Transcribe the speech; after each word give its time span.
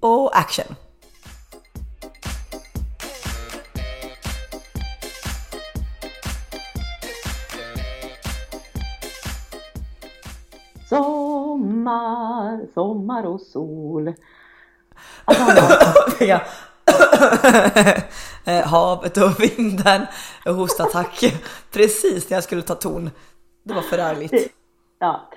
och 0.00 0.38
action! 0.38 0.74
Sommar, 10.88 12.66
sommar 12.74 13.26
och 13.26 13.40
sol. 13.40 14.14
Eh, 18.44 18.66
Havet 18.66 19.16
och 19.16 19.40
vinden 19.40 20.06
och 20.46 20.54
hostattack. 20.54 21.40
Precis 21.70 22.30
när 22.30 22.36
jag 22.36 22.44
skulle 22.44 22.62
ta 22.62 22.74
ton. 22.74 23.10
Det 23.64 23.74
var 23.74 23.82
förargligt. 23.82 24.52
Ja, 24.98 25.30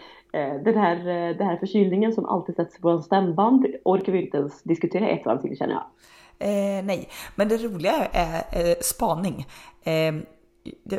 den 0.64 0.78
här, 0.78 0.98
eh, 0.98 1.38
den 1.38 1.48
här 1.48 1.58
förkylningen 1.58 2.14
som 2.14 2.26
alltid 2.26 2.56
sätts 2.56 2.80
på 2.80 2.90
en 2.90 3.04
stämband 3.04 3.66
orkar 3.86 4.12
vi 4.12 4.26
inte 4.26 4.38
ens 4.38 4.64
diskutera 4.64 5.10
ett 5.10 5.26
varv 5.26 5.42
till 5.42 5.58
känner 5.58 5.74
jag. 5.74 5.84
Eh, 6.40 6.84
nej, 6.84 7.10
men 7.36 7.48
det 7.48 7.58
roliga 7.58 8.08
är 8.12 8.44
eh, 8.52 8.76
spaning. 8.82 9.48
Eh, 9.84 10.14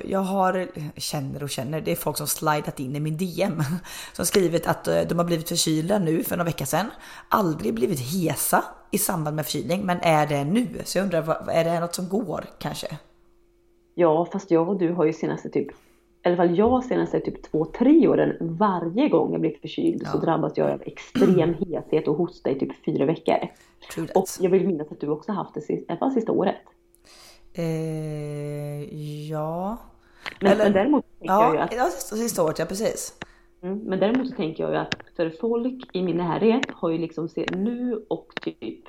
jag 0.04 0.20
har, 0.20 0.66
känner 0.96 1.42
och 1.42 1.50
känner, 1.50 1.80
det 1.80 1.92
är 1.92 1.96
folk 1.96 2.16
som 2.16 2.26
slidat 2.26 2.80
in 2.80 2.96
i 2.96 3.00
min 3.00 3.16
DM. 3.16 3.62
Som 4.12 4.26
skrivit 4.26 4.66
att 4.66 4.88
eh, 4.88 5.00
de 5.00 5.18
har 5.18 5.24
blivit 5.24 5.48
förkylda 5.48 5.98
nu 5.98 6.24
för 6.24 6.36
några 6.36 6.44
veckor 6.44 6.64
sedan. 6.64 6.86
Aldrig 7.28 7.74
blivit 7.74 8.00
hesa 8.00 8.64
i 8.90 8.98
samband 8.98 9.36
med 9.36 9.44
förkylning, 9.44 9.86
men 9.86 9.98
är 10.02 10.26
det 10.26 10.44
nu? 10.44 10.68
Så 10.84 10.98
jag 10.98 11.04
undrar, 11.04 11.50
är 11.50 11.64
det 11.64 11.80
något 11.80 11.94
som 11.94 12.08
går 12.08 12.44
kanske? 12.58 12.98
Ja, 13.94 14.28
fast 14.32 14.50
jag 14.50 14.68
och 14.68 14.78
du 14.78 14.92
har 14.92 15.04
ju 15.04 15.12
senaste 15.12 15.48
typ, 15.48 15.68
i 16.24 16.28
alla 16.28 16.36
fall 16.36 16.58
jag 16.58 16.84
senaste 16.84 17.20
typ 17.20 17.42
två, 17.42 17.64
tre 17.64 18.08
åren, 18.08 18.36
varje 18.40 19.08
gång 19.08 19.32
jag 19.32 19.40
blir 19.40 19.56
förkyld 19.60 20.06
så 20.06 20.18
drabbas 20.18 20.52
jag 20.56 20.70
av 20.70 20.82
extrem 20.86 21.54
hethet 21.66 22.08
och 22.08 22.16
hosta 22.16 22.50
i 22.50 22.58
typ 22.58 22.84
fyra 22.84 23.06
veckor. 23.06 23.36
Och 24.14 24.24
jag 24.40 24.50
vill 24.50 24.66
minnas 24.66 24.92
att 24.92 25.00
du 25.00 25.08
också 25.08 25.32
haft 25.32 25.54
det 25.54 25.60
sista, 25.60 26.10
sista 26.10 26.32
året. 26.32 26.56
Eh, 27.54 29.28
ja. 29.30 29.76
Men, 30.40 30.52
Eller- 30.52 30.64
men 30.64 30.72
däremot 30.72 31.04
tänker 31.18 31.34
jag 31.34 31.52
ju 31.52 31.58
Ja, 31.58 31.64
att 31.64 31.74
ja, 31.76 31.84
sista, 31.84 32.16
sista 32.16 32.44
året, 32.44 32.58
ja 32.58 32.64
precis. 32.64 33.18
Mm, 33.62 33.78
men 33.78 34.00
däremot 34.00 34.28
så 34.28 34.36
tänker 34.36 34.62
jag 34.62 34.72
ju 34.72 34.78
att 34.78 34.96
för 35.16 35.30
folk 35.40 35.88
i 35.92 36.02
min 36.02 36.16
närhet 36.16 36.70
har 36.70 36.90
ju 36.90 36.98
liksom 36.98 37.28
se, 37.28 37.46
nu 37.56 38.04
och 38.08 38.32
typ 38.42 38.84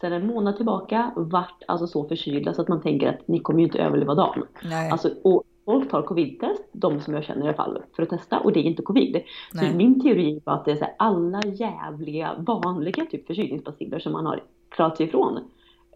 sedan 0.00 0.12
en 0.12 0.26
månad 0.26 0.56
tillbaka 0.56 1.12
varit 1.16 1.62
alltså 1.68 1.86
så 1.86 2.08
förkylda 2.08 2.54
så 2.54 2.62
att 2.62 2.68
man 2.68 2.82
tänker 2.82 3.08
att 3.08 3.28
ni 3.28 3.40
kommer 3.40 3.60
ju 3.60 3.66
inte 3.66 3.78
överleva 3.78 4.14
dagen. 4.14 4.46
Nej. 4.64 4.90
Alltså, 4.90 5.10
och 5.24 5.42
folk 5.64 5.90
tar 5.90 6.02
covid-test, 6.02 6.62
de 6.72 7.00
som 7.00 7.14
jag 7.14 7.24
känner 7.24 7.40
i 7.44 7.48
alla 7.48 7.56
fall, 7.56 7.82
för 7.96 8.02
att 8.02 8.08
testa 8.10 8.40
och 8.40 8.52
det 8.52 8.60
är 8.60 8.64
inte 8.64 8.82
covid. 8.82 9.22
Nej. 9.52 9.70
Så 9.70 9.76
min 9.76 10.00
teori 10.02 10.40
är 10.46 10.52
att 10.52 10.64
det 10.64 10.72
är 10.72 10.76
så 10.76 10.84
här, 10.84 10.94
alla 10.98 11.40
jävliga 11.46 12.34
vanliga 12.38 13.06
typ 13.10 13.26
förkylningsbaciller 13.26 13.98
som 13.98 14.12
man 14.12 14.26
har 14.26 14.42
klarat 14.68 14.96
sig 14.96 15.06
ifrån 15.06 15.40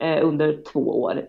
eh, 0.01 0.27
under 0.27 0.63
två 0.73 1.03
år. 1.03 1.29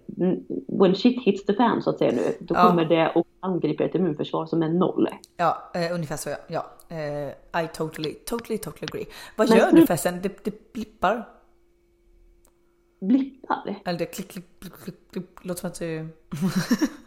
When 0.68 0.96
shit 0.96 1.24
hits 1.24 1.46
the 1.46 1.54
fan 1.54 1.82
så 1.82 1.90
att 1.90 1.98
säga 1.98 2.12
nu, 2.12 2.34
då 2.40 2.56
Ja. 2.56 2.68
kommer 2.70 2.86
det 2.86 3.12
och 3.16 3.28
angriper 3.40 3.84
ett 3.86 3.96
immunförsvar 3.96 4.46
som 4.46 4.64
är 4.64 4.70
noll. 4.70 5.08
Ja, 5.38 5.72
eh, 5.74 5.96
ungefär 5.96 6.18
så 6.18 6.30
ja. 6.30 6.38
ja. 6.48 6.66
Eh, 6.96 7.64
I 7.64 7.68
totally, 7.74 8.14
totally, 8.14 8.58
totally 8.58 8.88
agree. 8.92 9.06
Vad 9.36 9.50
Men 9.50 9.58
gör 9.58 9.72
du 9.72 9.88
förresten? 9.88 10.20
Det, 10.24 10.44
det 10.44 10.74
blippar. 10.74 11.28
Blippar? 13.02 13.76
Eller 13.86 14.00
det 14.00 14.06
klick, 14.06 14.28
klick, 14.28 14.46
klick, 14.60 14.74
klick, 14.84 15.12
klick. 15.12 15.26
Låter 15.46 15.60
som 15.60 15.68
att 15.70 15.80
du... 15.80 16.08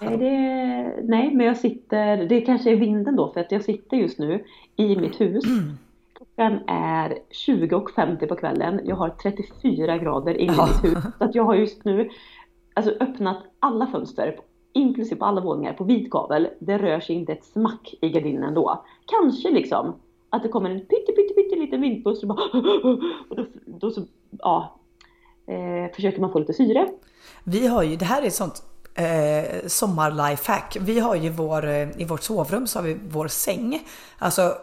Nej, 0.00 0.16
det, 0.18 1.02
nej, 1.02 1.34
men 1.34 1.46
jag 1.46 1.56
sitter, 1.56 2.16
det 2.16 2.40
kanske 2.40 2.72
är 2.72 2.76
vinden 2.76 3.16
då 3.16 3.32
för 3.32 3.40
att 3.40 3.52
jag 3.52 3.64
sitter 3.64 3.96
just 3.96 4.18
nu 4.18 4.44
i 4.76 4.96
mitt 4.96 5.20
hus. 5.20 5.44
Klockan 6.16 6.58
är 6.66 7.18
20.50 7.48 8.26
på 8.26 8.36
kvällen. 8.36 8.80
Jag 8.84 8.96
har 8.96 9.08
34 9.08 9.98
grader 9.98 10.34
inne 10.34 10.52
i 10.52 10.56
Ja. 10.56 10.66
mitt 10.66 10.84
hus. 10.84 11.04
Så 11.18 11.24
att 11.24 11.34
jag 11.34 11.44
har 11.44 11.54
just 11.54 11.84
nu 11.84 12.08
alltså, 12.74 12.92
öppnat 13.00 13.38
alla 13.60 13.86
fönster, 13.86 14.40
inklusive 14.72 15.18
på 15.18 15.24
alla 15.24 15.40
våningar, 15.40 15.72
på 15.72 15.84
vit 15.84 16.10
gavel. 16.10 16.48
Det 16.58 16.78
rör 16.78 17.00
sig 17.00 17.16
inte 17.16 17.32
ett 17.32 17.44
smack 17.44 17.94
i 18.00 18.08
gardinen 18.08 18.54
då. 18.54 18.84
Kanske 19.06 19.50
liksom 19.50 19.94
att 20.30 20.42
det 20.42 20.48
kommer 20.48 20.70
en 20.70 20.80
pytte, 20.80 21.12
pytte, 21.12 21.34
pytte 21.34 21.56
liten 21.56 21.80
vindpust 21.80 22.22
och 22.22 22.28
bara 22.28 22.40
och 23.28 23.36
då, 23.36 23.46
då 23.66 23.90
så, 23.90 24.02
ja, 24.38 24.74
eh, 25.46 25.94
försöker 25.94 26.20
man 26.20 26.32
få 26.32 26.38
lite 26.38 26.52
syre. 26.52 26.88
Vi 27.44 27.66
har 27.66 27.82
ju, 27.82 27.96
det 27.96 28.04
här 28.04 28.22
är 28.22 28.30
sånt 28.30 28.62
eh, 28.96 29.66
sommar-lifehack. 29.66 30.76
Vi 30.80 31.00
har 31.00 31.14
ju 31.14 31.30
vår, 31.30 31.66
eh, 31.66 32.00
i 32.00 32.04
vårt 32.04 32.22
sovrum 32.22 32.66
så 32.66 32.78
har 32.78 32.84
vi 32.84 32.98
vår 33.08 33.28
säng. 33.28 33.86
Alltså, 34.18 34.54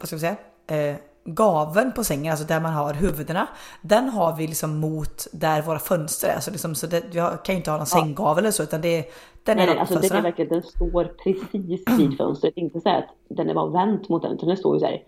vad 0.00 0.06
ska 0.06 0.16
vi 0.16 0.20
säga? 0.20 0.36
Eh, 0.66 0.96
gaven 1.24 1.92
på 1.92 2.04
sängen, 2.04 2.30
alltså 2.30 2.46
där 2.46 2.60
man 2.60 2.72
har 2.72 2.94
huvudena. 2.94 3.48
Den 3.82 4.08
har 4.08 4.36
vi 4.36 4.46
liksom 4.46 4.78
mot 4.78 5.26
där 5.32 5.62
våra 5.62 5.78
fönster 5.78 6.28
är. 6.28 6.34
Alltså 6.34 6.50
liksom, 6.50 6.74
så 6.74 6.86
det, 6.86 7.04
jag 7.14 7.44
kan 7.44 7.54
ju 7.54 7.56
inte 7.56 7.70
ha 7.70 7.78
någon 7.78 7.86
sänggavel 7.86 8.44
eller 8.44 8.50
så 8.50 8.62
utan 8.62 8.80
det, 8.80 9.04
den 9.44 9.56
Nej, 9.56 9.66
är 9.66 9.70
nej, 9.70 9.78
alltså 9.78 9.98
den, 9.98 10.12
är 10.12 10.22
verkligen, 10.22 10.52
den 10.52 10.62
står 10.62 11.04
precis 11.04 11.98
vid 11.98 12.16
fönstret. 12.18 12.56
Inte 12.56 12.80
så 12.80 12.88
att 12.88 13.08
den 13.28 13.50
är 13.50 13.54
bara 13.54 13.70
vänt 13.70 14.08
mot 14.08 14.22
den, 14.22 14.32
utan 14.32 14.48
den 14.48 14.56
står 14.56 14.76
ju 14.76 14.80
så 14.80 14.86
här. 14.86 15.02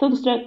Fönstret, 0.00 0.46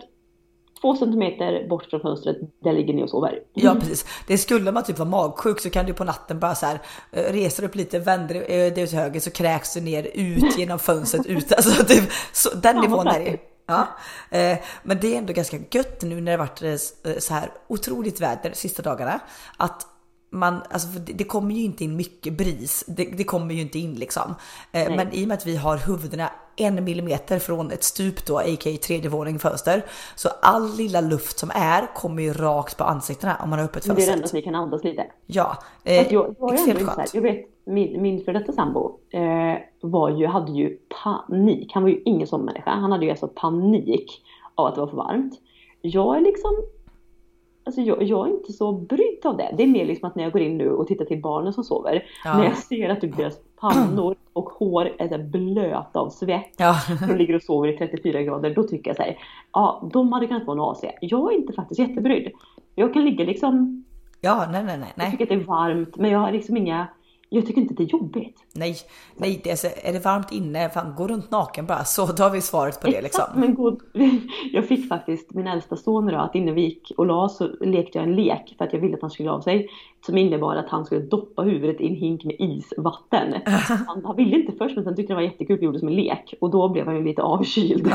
två 0.83 0.95
centimeter 0.95 1.67
bort 1.69 1.85
från 1.89 2.01
fönstret, 2.01 2.37
där 2.63 2.73
ligger 2.73 2.93
ni 2.93 3.03
och 3.03 3.09
sover. 3.09 3.39
Ja 3.53 3.75
precis. 3.79 4.05
Det 4.27 4.37
skulle 4.37 4.71
man 4.71 4.83
typ 4.83 4.99
vara 4.99 5.09
magsjuk 5.09 5.59
så 5.59 5.69
kan 5.69 5.85
du 5.85 5.93
på 5.93 6.03
natten 6.03 6.39
bara 6.39 6.55
så 6.55 6.65
här 6.65 6.79
eh, 7.11 7.33
reser 7.33 7.63
upp 7.63 7.75
lite, 7.75 7.99
vänder 7.99 8.35
eh, 8.35 8.73
dig 8.73 8.83
åt 8.83 8.91
höger 8.91 9.19
så 9.19 9.31
kräks 9.31 9.73
du 9.73 9.81
ner 9.81 10.07
ut 10.13 10.57
genom 10.57 10.79
fönstret 10.79 11.25
ut. 11.25 11.53
Alltså 11.53 11.85
typ, 11.85 12.11
så, 12.33 12.49
den 12.55 12.75
nivån 12.81 13.07
är 13.07 13.19
det. 13.19 13.25
praktiskt. 13.25 13.49
Ja, 13.65 13.87
eh, 14.29 14.57
men 14.83 14.99
det 15.01 15.13
är 15.13 15.17
ändå 15.17 15.33
ganska 15.33 15.57
gött 15.71 16.01
nu 16.01 16.21
när 16.21 16.31
det 16.31 16.37
varit 16.37 16.83
så 17.23 17.33
här 17.33 17.51
otroligt 17.67 18.21
väder 18.21 18.49
de 18.49 18.55
sista 18.55 18.81
dagarna. 18.81 19.19
Att 19.57 19.87
man, 20.33 20.61
alltså 20.69 20.87
det, 20.87 21.13
det 21.13 21.23
kommer 21.23 21.55
ju 21.55 21.61
inte 21.61 21.83
in 21.83 21.95
mycket 21.95 22.37
bris. 22.37 22.83
Det, 22.87 23.05
det 23.05 23.23
kommer 23.23 23.53
ju 23.53 23.61
inte 23.61 23.79
in 23.79 23.93
liksom. 23.93 24.35
Eh, 24.71 24.95
men 24.95 25.13
i 25.13 25.23
och 25.23 25.27
med 25.27 25.37
att 25.37 25.45
vi 25.45 25.55
har 25.55 25.77
huvudena 25.77 26.29
en 26.55 26.83
millimeter 26.83 27.39
från 27.39 27.71
ett 27.71 27.83
stup 27.83 28.25
då, 28.25 28.39
a.k.a. 28.39 28.77
tredje 28.87 29.09
våning 29.09 29.39
fönster. 29.39 29.85
Så 30.15 30.29
all 30.41 30.75
lilla 30.75 31.01
luft 31.01 31.39
som 31.39 31.51
är 31.53 31.95
kommer 31.95 32.23
ju 32.23 32.33
rakt 32.33 32.77
på 32.77 32.83
ansiktena 32.83 33.37
om 33.43 33.49
man 33.49 33.59
har 33.59 33.65
öppet 33.65 33.87
Men 33.87 33.95
det 33.95 34.01
är 34.01 34.05
det 34.05 34.11
fönster. 34.11 34.17
enda 34.17 34.25
att 34.25 34.33
ni 34.33 34.41
kan 34.41 34.55
andas 34.55 34.83
lite. 34.83 35.05
Ja, 35.25 35.57
eh, 35.83 36.13
jag, 36.13 36.35
jag, 36.39 36.53
extremt 36.53 36.79
så 36.79 36.85
här, 36.85 37.07
jag 37.13 37.21
vet, 37.21 37.45
min, 37.65 38.01
min 38.01 38.25
för 38.25 38.33
detta 38.33 38.51
sambo 38.51 38.99
eh, 39.09 39.57
var 39.81 40.09
ju, 40.09 40.27
hade 40.27 40.51
ju 40.51 40.77
panik. 41.03 41.71
Han 41.73 41.83
var 41.83 41.89
ju 41.89 42.01
ingen 42.05 42.27
sån 42.27 42.45
människa. 42.45 42.71
Han 42.71 42.91
hade 42.91 43.05
ju 43.05 43.11
alltså 43.11 43.27
panik 43.27 44.21
av 44.55 44.65
att 44.65 44.75
det 44.75 44.81
var 44.81 44.87
för 44.87 44.97
varmt. 44.97 45.33
Jag 45.81 46.17
är 46.17 46.21
liksom 46.21 46.51
Alltså 47.65 47.81
jag, 47.81 48.03
jag 48.03 48.27
är 48.27 48.31
inte 48.31 48.53
så 48.53 48.71
brydd 48.71 49.25
av 49.25 49.37
det. 49.37 49.53
Det 49.57 49.63
är 49.63 49.67
mer 49.67 49.85
liksom 49.85 50.09
att 50.09 50.15
när 50.15 50.23
jag 50.23 50.33
går 50.33 50.41
in 50.41 50.57
nu 50.57 50.69
och 50.71 50.87
tittar 50.87 51.05
till 51.05 51.21
barnen 51.21 51.53
som 51.53 51.63
sover. 51.63 52.03
Ja. 52.23 52.37
När 52.37 52.43
jag 52.43 52.57
ser 52.57 52.89
att 52.89 53.01
typ 53.01 53.17
deras 53.17 53.37
pannor 53.59 54.15
och 54.33 54.49
hår 54.49 54.91
är 54.97 55.17
blöta 55.17 55.99
av 55.99 56.09
svett. 56.09 56.53
Ja. 56.57 56.75
De 57.07 57.15
ligger 57.15 57.35
och 57.35 57.43
sover 57.43 57.67
i 57.67 57.77
34 57.77 58.21
grader. 58.21 58.55
Då 58.55 58.63
tycker 58.63 58.89
jag 58.89 58.97
så 58.97 59.03
här. 59.03 59.17
Ja, 59.53 59.89
de 59.93 60.13
hade 60.13 60.27
kunnat 60.27 60.45
få 60.45 60.51
en 60.51 60.59
AC. 60.59 60.83
Jag 61.01 61.33
är 61.33 61.37
inte 61.37 61.53
faktiskt 61.53 61.79
jättebrydd. 61.79 62.31
Jag 62.75 62.93
kan 62.93 63.05
ligga 63.05 63.25
liksom. 63.25 63.83
ja, 64.21 64.47
nej, 64.51 64.63
nej, 64.63 64.77
nej, 64.77 64.91
Jag 64.95 65.11
tycker 65.11 65.25
att 65.25 65.29
det 65.29 65.35
är 65.35 65.39
varmt. 65.39 65.97
Men 65.97 66.11
jag 66.11 66.19
har 66.19 66.31
liksom 66.31 66.57
inga. 66.57 66.87
Jag 67.33 67.45
tycker 67.45 67.61
inte 67.61 67.73
det 67.73 67.83
är 67.83 67.87
jobbigt. 67.87 68.45
nej, 68.53 68.75
nej, 69.17 69.41
det 69.43 69.51
är, 69.51 69.55
så, 69.55 69.67
är 69.83 69.93
det 69.93 70.05
varmt 70.05 70.31
inne, 70.31 70.69
fan 70.69 70.95
gå 70.97 71.07
runt 71.07 71.31
naken 71.31 71.65
bara 71.65 71.83
så 71.83 72.05
då 72.05 72.23
har 72.23 72.29
vi 72.29 72.41
svaret 72.41 72.81
på 72.81 72.87
det 72.87 73.01
liksom. 73.01 73.23
Exakt, 73.23 73.35
men 73.35 73.55
god. 73.55 73.79
Jag 74.53 74.67
fick 74.67 74.87
faktiskt 74.87 75.33
min 75.33 75.47
äldsta 75.47 75.75
son 75.75 76.09
idag 76.09 76.21
att 76.21 76.35
innan 76.35 76.55
vi 76.55 76.61
gick 76.61 76.91
och 76.97 77.05
la 77.05 77.29
så 77.29 77.47
lekte 77.61 77.97
jag 77.97 78.07
en 78.07 78.15
lek 78.15 78.55
för 78.57 78.65
att 78.65 78.73
jag 78.73 78.79
ville 78.79 78.95
att 78.95 79.01
han 79.01 79.11
skulle 79.11 79.31
av 79.31 79.41
sig. 79.41 79.69
Som 80.05 80.17
innebar 80.17 80.55
att 80.55 80.69
han 80.69 80.85
skulle 80.85 81.01
doppa 81.01 81.41
huvudet 81.41 81.81
i 81.81 81.87
en 81.87 81.95
hink 81.95 82.23
med 82.23 82.35
isvatten. 82.39 83.33
Han, 83.87 84.05
han 84.05 84.15
ville 84.15 84.35
inte 84.39 84.51
först 84.57 84.75
men 84.75 84.83
sen 84.83 84.95
tyckte 84.95 85.13
det 85.13 85.15
var 85.15 85.21
jättekul 85.21 85.57
och 85.57 85.63
gjorde 85.63 85.79
som 85.79 85.87
en 85.87 85.95
lek. 85.95 86.33
Och 86.41 86.49
då 86.49 86.69
blev 86.69 86.85
han 86.85 86.95
ju 86.95 87.03
lite 87.03 87.21
avkyld. 87.21 87.87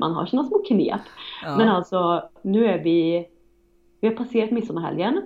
Man 0.00 0.12
har 0.12 0.26
sina 0.26 0.44
små 0.44 0.58
knep. 0.58 1.00
Ja. 1.44 1.56
Men 1.56 1.68
alltså 1.68 2.22
nu 2.42 2.66
är 2.66 2.82
vi, 2.82 3.26
vi 4.00 4.08
har 4.08 4.14
passerat 4.14 4.50
midsommarhelgen. 4.50 5.22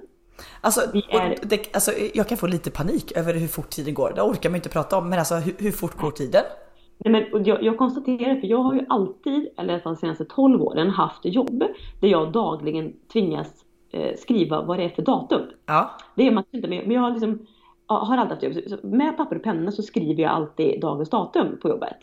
Alltså, 0.60 0.80
är- 0.80 1.38
det, 1.48 1.74
alltså, 1.74 1.90
jag 2.14 2.28
kan 2.28 2.38
få 2.38 2.46
lite 2.46 2.70
panik 2.70 3.12
över 3.16 3.34
hur 3.34 3.48
fort 3.48 3.70
tiden 3.70 3.94
går. 3.94 4.12
Det 4.14 4.22
orkar 4.22 4.50
man 4.50 4.56
inte 4.56 4.68
prata 4.68 4.98
om, 4.98 5.08
men 5.10 5.18
alltså 5.18 5.34
hur, 5.34 5.54
hur 5.58 5.70
fort 5.72 5.96
går 6.00 6.10
tiden? 6.10 6.42
Nej, 7.04 7.30
men 7.32 7.44
jag, 7.44 7.62
jag 7.62 7.78
konstaterar, 7.78 8.40
för 8.40 8.46
jag 8.46 8.58
har 8.58 8.74
ju 8.74 8.86
alltid, 8.88 9.48
eller 9.58 9.70
i 9.70 9.74
alla 9.74 9.82
fall 9.82 9.94
de 9.94 10.00
senaste 10.00 10.24
12 10.24 10.62
åren, 10.62 10.90
haft 10.90 11.20
jobb 11.24 11.64
där 12.00 12.08
jag 12.08 12.32
dagligen 12.32 12.92
tvingas 13.12 13.48
eh, 13.92 14.16
skriva 14.16 14.62
vad 14.62 14.78
det 14.78 14.84
är 14.84 14.88
för 14.88 15.02
datum. 15.02 15.42
Ja, 15.66 15.90
Det 16.14 16.26
är 16.26 16.30
man 16.30 16.44
inte 16.50 16.68
men 16.68 16.90
jag 16.90 17.00
har 17.00 17.10
liksom, 17.10 17.46
har 17.86 18.16
alltid 18.16 18.48
haft 18.50 18.68
jobb. 18.70 18.84
Med 18.84 19.16
papper 19.16 19.36
och 19.36 19.42
penna 19.42 19.72
så 19.72 19.82
skriver 19.82 20.22
jag 20.22 20.32
alltid 20.32 20.80
dagens 20.80 21.10
datum 21.10 21.58
på 21.62 21.68
jobbet. 21.68 21.98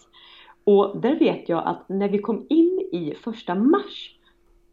Och 0.64 0.98
där 1.02 1.20
vet 1.20 1.50
jag 1.50 1.64
att 1.68 1.90
när 1.90 2.10
vi 2.10 2.18
kom 2.18 2.46
in 2.50 2.80
i 2.92 3.16
första 3.24 3.56
mars 3.56 4.15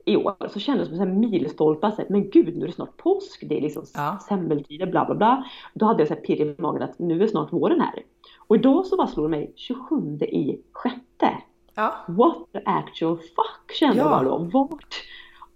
i 0.04 0.16
år 0.16 0.48
så 0.48 0.60
kändes 0.60 0.88
det 0.88 0.96
som 0.96 1.02
en 1.08 1.20
milstolpe. 1.20 1.90
Så 1.90 1.96
här, 1.96 2.06
Men 2.10 2.30
gud, 2.30 2.56
nu 2.56 2.62
är 2.62 2.66
det 2.66 2.72
snart 2.74 2.96
påsk. 2.96 3.44
Det 3.48 3.56
är 3.56 3.60
liksom 3.60 3.82
Ja. 3.94 4.18
semmeltider, 4.28 4.86
bla 4.86 5.04
bla 5.04 5.14
bla. 5.14 5.44
Då 5.74 5.86
hade 5.86 6.00
jag 6.00 6.08
så 6.08 6.14
här 6.14 6.20
pirr 6.20 6.40
i 6.40 6.54
magen 6.58 6.82
att 6.82 6.98
nu 6.98 7.22
är 7.22 7.26
snart 7.26 7.52
våren 7.52 7.80
här. 7.80 8.02
Och 8.38 8.56
idag 8.56 8.86
så 8.86 8.96
bara 8.96 9.06
slår 9.06 9.22
det 9.24 9.28
mig 9.30 9.52
27 9.56 9.96
i 10.20 10.60
sjätte. 10.72 11.28
ja, 11.74 11.92
What 12.08 12.36
the 12.52 12.60
actual 12.64 13.16
fuck 13.16 13.72
kände 13.78 13.96
Ja. 13.96 14.02
jag 14.02 14.10
bara 14.10 14.38
då. 14.38 14.38
Vart, 14.58 14.94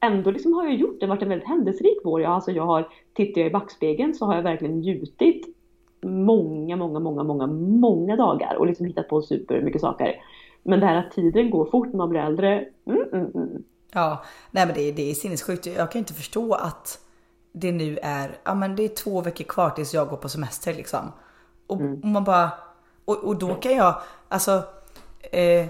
ändå 0.01 0.31
liksom 0.31 0.53
har 0.53 0.65
jag 0.65 0.75
gjort 0.75 1.01
det, 1.01 1.07
varit 1.07 1.23
en 1.23 1.29
väldigt 1.29 1.49
händelserik 1.49 1.99
vår. 2.05 2.21
Jag, 2.23 2.33
alltså 2.33 2.51
jag 2.53 2.67
har, 2.67 2.89
tittar 3.15 3.41
jag 3.41 3.51
i 3.51 3.53
backspegeln 3.53 4.15
så 4.15 4.25
har 4.27 4.35
jag 4.35 4.43
verkligen 4.43 4.79
njutit 4.81 5.47
många, 6.03 6.77
många, 6.77 6.99
många, 7.01 7.23
många, 7.23 7.47
många 7.81 8.17
dagar 8.17 8.55
och 8.59 8.67
liksom 8.67 8.87
hittat 8.87 9.09
på 9.09 9.23
super 9.23 9.61
mycket 9.63 9.81
saker. 9.81 10.15
Men 10.63 10.81
det 10.81 10.87
här 10.87 10.97
att 10.97 11.11
tiden 11.11 11.51
går 11.51 11.65
fort 11.65 11.87
när 11.89 11.97
man 11.97 12.09
blir 12.09 12.21
äldre, 12.21 12.69
mm, 12.87 13.03
mm, 13.13 13.31
mm. 13.35 13.63
Ja, 13.97 14.25
nej 14.51 14.67
men 14.67 14.75
det, 14.75 14.93
det 14.93 15.11
är 15.11 15.15
sinnessjukt. 15.15 15.67
Jag 15.67 15.91
kan 15.93 15.99
inte 15.99 16.15
förstå 16.15 16.55
att 16.55 16.99
det 17.53 17.73
nu 17.73 17.99
är, 18.03 18.39
ja 18.45 18.55
men 18.55 18.77
det 18.77 18.83
är 18.85 18.89
två 18.89 19.21
veckor 19.21 19.45
kvar 19.45 19.71
tills 19.71 19.95
jag 19.95 20.09
går 20.09 20.17
på 20.17 20.29
semester 20.29 20.75
liksom. 20.75 21.13
Och, 21.67 21.81
Mm. 21.81 22.01
och 22.01 22.05
man 22.09 22.25
bara, 22.25 22.51
och, 23.05 23.17
och 23.25 23.37
då 23.39 23.55
kan 23.55 23.77
jag, 23.77 24.01
alltså 24.29 24.63
eh, 25.33 25.67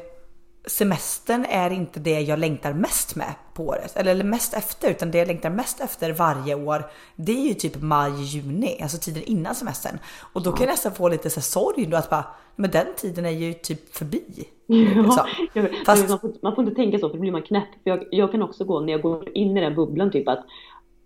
semestern 0.67 1.47
är 1.49 1.71
inte 1.71 2.01
det 2.01 2.21
jag 2.21 2.39
längtar 2.39 2.73
mest 2.73 3.17
med 3.17 3.35
på 3.55 3.67
året. 3.67 3.97
Eller, 3.97 4.25
mest 4.25 4.55
efter, 4.55 4.91
utan 4.91 5.11
det 5.11 5.19
jag 5.19 5.29
längtar 5.29 5.51
mest 5.51 5.81
efter 5.81 6.13
varje 6.13 6.55
år, 6.55 6.83
det 7.17 7.33
är 7.33 7.49
ju 7.49 7.55
typ 7.55 7.83
maj, 7.83 8.23
juni, 8.23 8.79
alltså 8.83 8.99
tiden 8.99 9.23
innan 9.23 9.55
semestern. 9.55 9.99
Och 10.33 10.43
då 10.43 10.53
kan 10.53 10.67
jag 10.67 10.73
nästan 10.73 10.95
få 10.95 11.09
lite 11.09 11.31
så 11.31 11.41
sorg 11.41 11.87
då 11.87 11.97
att 11.97 12.11
bara, 12.11 12.25
men 12.57 12.71
den 12.71 12.87
tiden 12.97 13.27
är 13.27 13.31
ju 13.31 13.53
typ 13.53 13.95
förbi. 13.97 14.25
Liksom. 14.69 15.27
Ja, 15.53 15.63
Fast- 15.87 16.09
man, 16.09 16.19
får, 16.19 16.33
man 16.43 16.55
får 16.55 16.65
inte 16.65 16.77
tänka 16.77 16.99
så 16.99 17.09
för 17.09 17.15
då 17.17 17.21
blir 17.21 17.33
man 17.33 17.43
knäpp. 17.43 17.69
För 17.83 17.91
jag, 17.91 18.05
jag 18.11 18.33
kan 18.33 18.43
också 18.43 18.65
gå 18.65 18.81
när 18.81 18.93
jag 18.93 19.03
går 19.03 19.37
in 19.37 19.57
i 19.57 19.61
den 19.61 19.75
bubblan 19.75 20.11
typ 20.11 20.29
att 20.29 20.45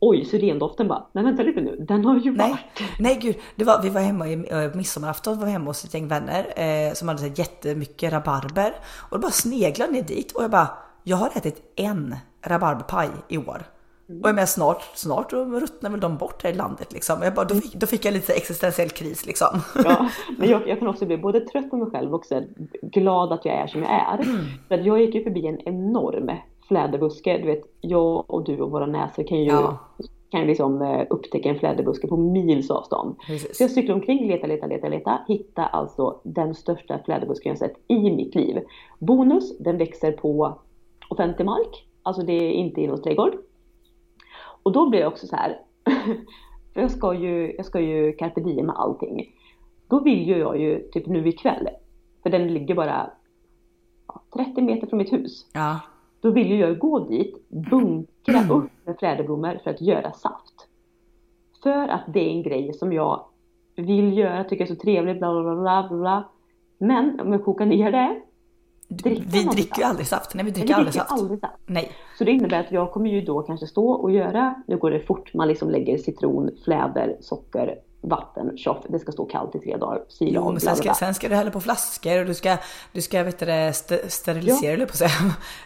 oj, 0.01 0.25
syrendoften 0.25 0.89
bara, 0.89 1.07
men 1.13 1.25
vänta 1.25 1.43
lite 1.43 1.61
nu, 1.61 1.77
den 1.89 2.05
har 2.05 2.21
ju 2.21 2.31
Nej, 2.37 2.51
varit. 2.51 2.91
nej 2.99 3.19
gud. 3.23 3.37
Det 3.57 3.65
var, 3.65 3.83
vi 3.83 3.89
var 3.89 4.01
hemma 4.01 4.29
i 4.29 4.33
äh, 4.51 4.75
midsommarafton, 4.75 5.39
var 5.39 5.47
hemma 5.47 5.65
hos 5.67 5.85
ett 5.85 5.95
gäng 5.95 6.09
vänner 6.09 6.53
eh, 6.57 6.93
som 6.93 7.09
hade 7.09 7.21
så 7.21 7.27
här, 7.27 7.39
jättemycket 7.39 8.13
rabarber. 8.13 8.75
Och 9.11 9.19
det 9.19 9.23
bara 9.23 9.31
sneglade 9.31 9.93
ner 9.93 10.03
dit 10.03 10.33
och 10.33 10.43
jag 10.43 10.51
bara, 10.51 10.69
jag 11.05 11.17
har 11.17 11.29
ätit 11.29 11.73
en 11.77 12.17
rabarberpaj 12.47 13.09
i 13.29 13.39
år. 13.39 13.63
Och 14.23 14.29
jag 14.29 14.35
menar 14.35 14.47
snart, 14.47 14.83
snart 14.95 15.33
ruttnar 15.33 15.91
väl 15.91 16.01
de 16.01 16.17
bort 16.17 16.43
här 16.43 16.51
i 16.51 16.55
landet 16.55 16.93
liksom. 16.93 17.23
Jag 17.23 17.35
bara, 17.35 17.45
då, 17.45 17.55
fick, 17.55 17.75
då 17.75 17.87
fick 17.87 18.05
jag 18.05 18.15
lite 18.15 18.33
existentiell 18.33 18.91
kris 18.91 19.27
liksom. 19.27 19.61
Ja, 19.85 20.09
men 20.39 20.49
jag, 20.49 20.69
jag 20.69 20.79
kan 20.79 20.89
också 20.89 21.07
bli 21.07 21.19
både 21.19 21.41
trött 21.41 21.71
på 21.71 21.77
mig 21.77 21.91
själv 21.91 22.15
och 22.15 22.25
glad 22.83 23.33
att 23.33 23.45
jag 23.45 23.55
är 23.55 23.67
som 23.67 23.83
jag 23.83 23.91
är. 23.91 24.25
För 24.69 24.75
att 24.75 24.85
jag 24.85 25.01
gick 25.01 25.15
ju 25.15 25.25
förbi 25.25 25.47
en 25.47 25.61
enorm 25.61 26.31
fläderbuske. 26.71 27.39
Du 27.39 27.47
vet, 27.47 27.63
jag 27.81 28.31
och 28.31 28.45
du 28.45 28.61
och 28.61 28.71
våra 28.71 28.87
näsor 28.87 29.23
kan 29.23 29.39
ju, 29.39 29.45
Ja. 29.51 29.79
kan 30.31 30.47
liksom 30.47 30.83
eh, 30.83 31.07
upptäcka 31.11 31.49
en 31.49 31.59
fläderbuske 31.59 32.07
på 32.09 32.17
mils 32.17 32.71
avstånd. 32.71 33.17
Precis. 33.27 33.57
Så 33.57 33.63
jag 33.63 33.71
cyklar 33.71 33.95
omkring, 33.95 34.29
letar, 34.29 34.49
letar, 34.49 34.69
letar, 34.69 34.91
letar, 34.91 35.25
hittar 35.29 35.65
alltså 35.73 36.21
den 36.25 36.55
största 36.55 36.99
fläderbusken 37.05 37.51
jag 37.51 37.59
sett 37.59 37.77
i 37.89 38.11
mitt 38.11 38.35
liv. 38.35 38.59
Bonus, 38.99 39.59
den 39.59 39.79
växer 39.79 40.13
på 40.13 40.59
offentlig 41.09 41.45
mark, 41.45 41.87
alltså 42.03 42.23
det 42.23 42.33
är 42.33 42.51
inte 42.53 42.81
i 42.81 42.87
någon 42.87 43.03
trädgård. 43.03 43.33
Och 44.63 44.73
då 44.73 44.89
blir 44.89 45.01
jag 45.01 45.13
också 45.13 45.27
så 45.27 45.37
här, 45.37 45.59
för 46.75 46.81
jag 46.81 46.91
ska 46.91 47.15
ju, 47.15 47.55
jag 47.57 47.67
ska 47.67 47.81
ju 47.81 48.13
carpe 48.13 48.41
diem 48.41 48.67
med 48.67 48.75
allting. 48.79 49.27
Då 49.89 50.01
vill 50.01 50.29
ju 50.29 50.39
jag 50.39 50.61
ju 50.61 50.89
typ 50.93 51.07
nu 51.07 51.29
ikväll, 51.29 51.69
för 52.23 52.31
den 52.31 52.55
ligger 52.55 52.75
bara 52.75 53.11
ja, 54.09 54.23
30 54.45 54.61
meter 54.63 54.87
från 54.87 54.99
mitt 54.99 55.13
hus. 55.13 55.47
Ja, 55.53 55.81
Då 56.21 56.31
vill 56.31 56.51
ju 56.51 56.59
jag 56.59 56.79
gå 56.79 56.99
dit, 56.99 57.49
bunkra 57.49 58.55
upp 58.55 58.71
med 58.85 58.99
fläderblommor 58.99 59.61
för 59.65 59.71
att 59.71 59.81
göra 59.81 60.13
saft. 60.13 60.69
För 61.63 61.89
att 61.89 62.05
det 62.09 62.21
är 62.21 62.31
en 62.31 62.43
grej 62.43 62.73
som 62.75 62.93
jag 62.93 63.25
vill 63.77 64.19
göra, 64.19 64.45
tycker 64.45 64.65
är 64.65 64.69
så 64.69 64.77
trevligt, 64.77 65.19
bla 65.19 65.43
bla 65.43 65.55
bla 65.55 65.89
bla. 65.99 66.29
Men 66.79 67.21
om 67.21 67.33
jag 67.33 67.45
kokar 67.45 67.67
ner 67.67 67.93
det, 67.93 68.21
vi 68.89 69.45
dricker 69.45 69.79
ju 69.79 69.85
aldrig 69.85 70.07
saft. 70.07 70.35
Nej, 70.35 70.45
vi 70.45 70.51
dricker 70.51 70.69
vi 70.69 70.75
aldrig 70.75 70.93
dricker 70.93 71.07
saft. 71.07 71.21
aldrig 71.21 71.41
saft. 71.41 71.55
Nej. 71.67 71.91
Så 72.19 72.25
det 72.25 72.31
innebär 72.31 72.61
att 72.61 72.73
jag 72.73 72.93
kommer 72.93 73.11
ju 73.11 73.21
då 73.21 73.43
kanske 73.43 73.67
stå 73.67 73.91
och 73.91 74.11
göra, 74.11 74.63
nu 74.67 74.77
går 74.77 74.91
det 74.91 75.01
fort, 75.01 75.35
man 75.35 75.49
liksom 75.49 75.71
lägger 75.71 75.99
citron, 75.99 76.51
fläder, 76.65 77.17
socker, 77.21 77.79
vatten, 78.01 78.57
tjoff, 78.59 78.79
det 78.89 78.99
ska 78.99 79.13
stå 79.13 79.25
kallt 79.27 79.55
i 79.55 79.59
tre 79.59 79.77
dagar, 79.77 80.03
sila 80.09 80.31
Jo, 80.35 80.51
men 80.53 80.61
sen 80.61 80.77
ska, 80.77 80.95
sen 80.95 81.15
ska 81.15 81.29
du 81.29 81.35
hälla 81.35 81.51
på 81.51 81.61
flaskor 81.61 82.21
och 82.21 82.27
du 82.27 82.35
ska, 82.35 82.57
du 82.93 83.01
ska 83.03 83.23
vet 83.25 83.39
det, 83.39 83.53
st- 83.53 84.09
sterilisera 84.11 84.73
eller 84.73 84.87
på 84.87 84.97
säga. 84.97 85.11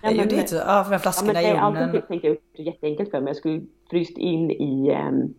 Ja, 0.02 0.10
men- 0.10 0.28
det. 0.28 0.52
Ja, 0.52 0.84
för 0.84 0.92
Ja, 0.92 0.98
flaskorna 0.98 1.32
men 1.32 1.44
i 1.44 1.50
ugnen. 1.50 1.60
alltid 1.64 2.08
tänkte 2.08 2.28
jag 2.28 2.36
det 2.56 2.62
jätteenkelt 2.62 3.10
för 3.10 3.20
mig. 3.20 3.28
Jag 3.31 3.36
skulle 3.36 3.62
fryst 3.90 4.19
in 4.19 4.50
i 4.50 4.90
um, 5.08 5.34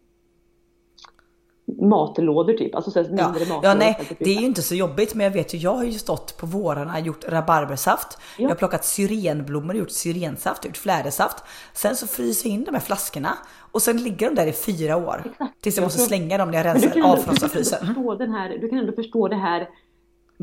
matlådor 1.81 2.53
typ. 2.53 2.75
Alltså 2.75 2.91
så 2.91 2.99
här 3.03 3.07
Ja, 3.09 3.11
mindre 3.25 3.39
matlådor. 3.39 3.65
ja 3.65 3.73
nej, 3.73 3.99
det 4.19 4.29
är 4.35 4.39
ju 4.39 4.45
inte 4.45 4.61
så 4.61 4.75
jobbigt 4.75 5.15
men 5.15 5.23
jag 5.23 5.31
vet 5.31 5.53
ju, 5.53 5.57
jag 5.57 5.73
har 5.75 5.83
ju 5.83 5.91
stått 5.91 6.37
på 6.37 6.45
vårarna 6.45 6.99
gjort 6.99 7.23
rabarbersaft. 7.27 8.17
Ja. 8.17 8.43
Jag 8.43 8.49
har 8.49 8.55
plockat 8.55 8.85
syrenblommor, 8.85 9.75
gjort 9.75 9.91
syrensaft, 9.91 10.65
gjort 10.65 10.77
flädersaft. 10.77 11.43
Sen 11.73 11.95
så 11.95 12.07
fryser 12.07 12.49
jag 12.49 12.53
in 12.53 12.63
de 12.63 12.71
här 12.73 12.81
flaskorna 12.81 13.33
och 13.71 13.81
sen 13.81 13.97
ligger 14.03 14.29
de 14.29 14.35
där 14.35 14.47
i 14.47 14.51
fyra 14.53 14.95
år. 14.97 15.21
Exakt. 15.25 15.61
Tills 15.61 15.75
jag 15.75 15.81
Jag 15.83 15.85
måste 15.85 15.99
tror- 15.99 16.07
slänga 16.07 16.37
dem 16.37 16.51
när 16.51 16.57
jag 16.57 16.65
rensar, 16.65 16.91
ändå 16.95 17.17
frysen. 17.49 17.79
förstå 17.87 18.15
den 18.15 18.31
här, 18.31 18.49
du 18.49 18.69
kan 18.69 18.79
ändå 18.79 18.93
förstå 18.93 19.27
det 19.27 19.35
här 19.35 19.69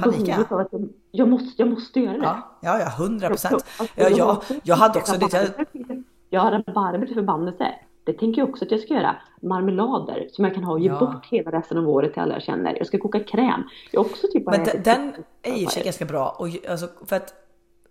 Panika. 0.01 0.45
jag, 1.11 1.29
måste, 1.29 1.63
jag 1.63 1.69
måste 1.71 2.01
göra 2.01 2.13
det. 2.19 2.25
Ja, 2.25 2.59
ja, 2.63 2.79
ja, 2.81 2.89
hundra 3.05 3.29
procent. 3.29 3.65
Ja, 3.95 4.09
jag, 4.09 4.43
jag 4.63 4.77
hade 4.77 4.99
också 4.99 5.13
det. 5.19 5.27
Jag, 5.33 5.45
rabarber- 5.45 6.03
Jag 6.31 6.41
har 6.41 6.51
rabarber 6.51 7.07
till 7.07 7.15
förbannelse. 7.15 7.67
Det 8.04 8.12
tänker 8.12 8.43
jag 8.43 8.49
också 8.50 8.64
att 8.64 8.70
jag 8.70 8.81
ska 8.81 8.94
göra. 8.94 9.16
Marmelader 9.43 10.28
som 10.32 10.44
jag 10.44 10.54
kan 10.54 10.64
ha 10.64 10.72
och 10.72 10.81
ge 10.81 10.87
Ja. 10.88 10.99
bort 10.99 11.26
hela 11.26 11.50
resten 11.50 11.78
av 11.78 11.88
året 11.88 12.12
till 12.12 12.22
alla 12.22 12.34
jag 12.34 12.43
känner. 12.43 12.76
Jag 12.78 12.87
ska 12.87 12.99
koka 12.99 13.20
kräm. 13.20 13.62
Jag 13.90 14.06
också 14.06 14.26
typ 14.32 14.44
men 14.46 14.64
den, 14.64 14.82
den 14.82 15.12
är 15.43 15.64
för 15.64 15.70
sig 15.70 15.82
ganska 15.84 16.04
bra. 16.04 16.37
Och, 16.38 16.49
ju- 16.49 16.66
alltså, 16.69 16.88
för 17.06 17.16
att 17.16 17.34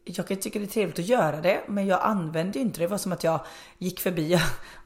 jag 0.05 0.27
kan 0.27 0.37
tycka 0.37 0.59
det 0.59 0.65
är 0.65 0.67
trevligt 0.67 0.99
att 0.99 1.07
göra 1.07 1.41
det, 1.41 1.61
men 1.67 1.87
jag 1.87 1.99
använde 2.03 2.59
ju 2.59 2.65
inte 2.65 2.79
det. 2.79 2.85
Det 2.85 2.89
var 2.89 2.97
som 2.97 3.11
att 3.11 3.23
jag 3.23 3.39
gick 3.77 3.99
förbi, 3.99 4.37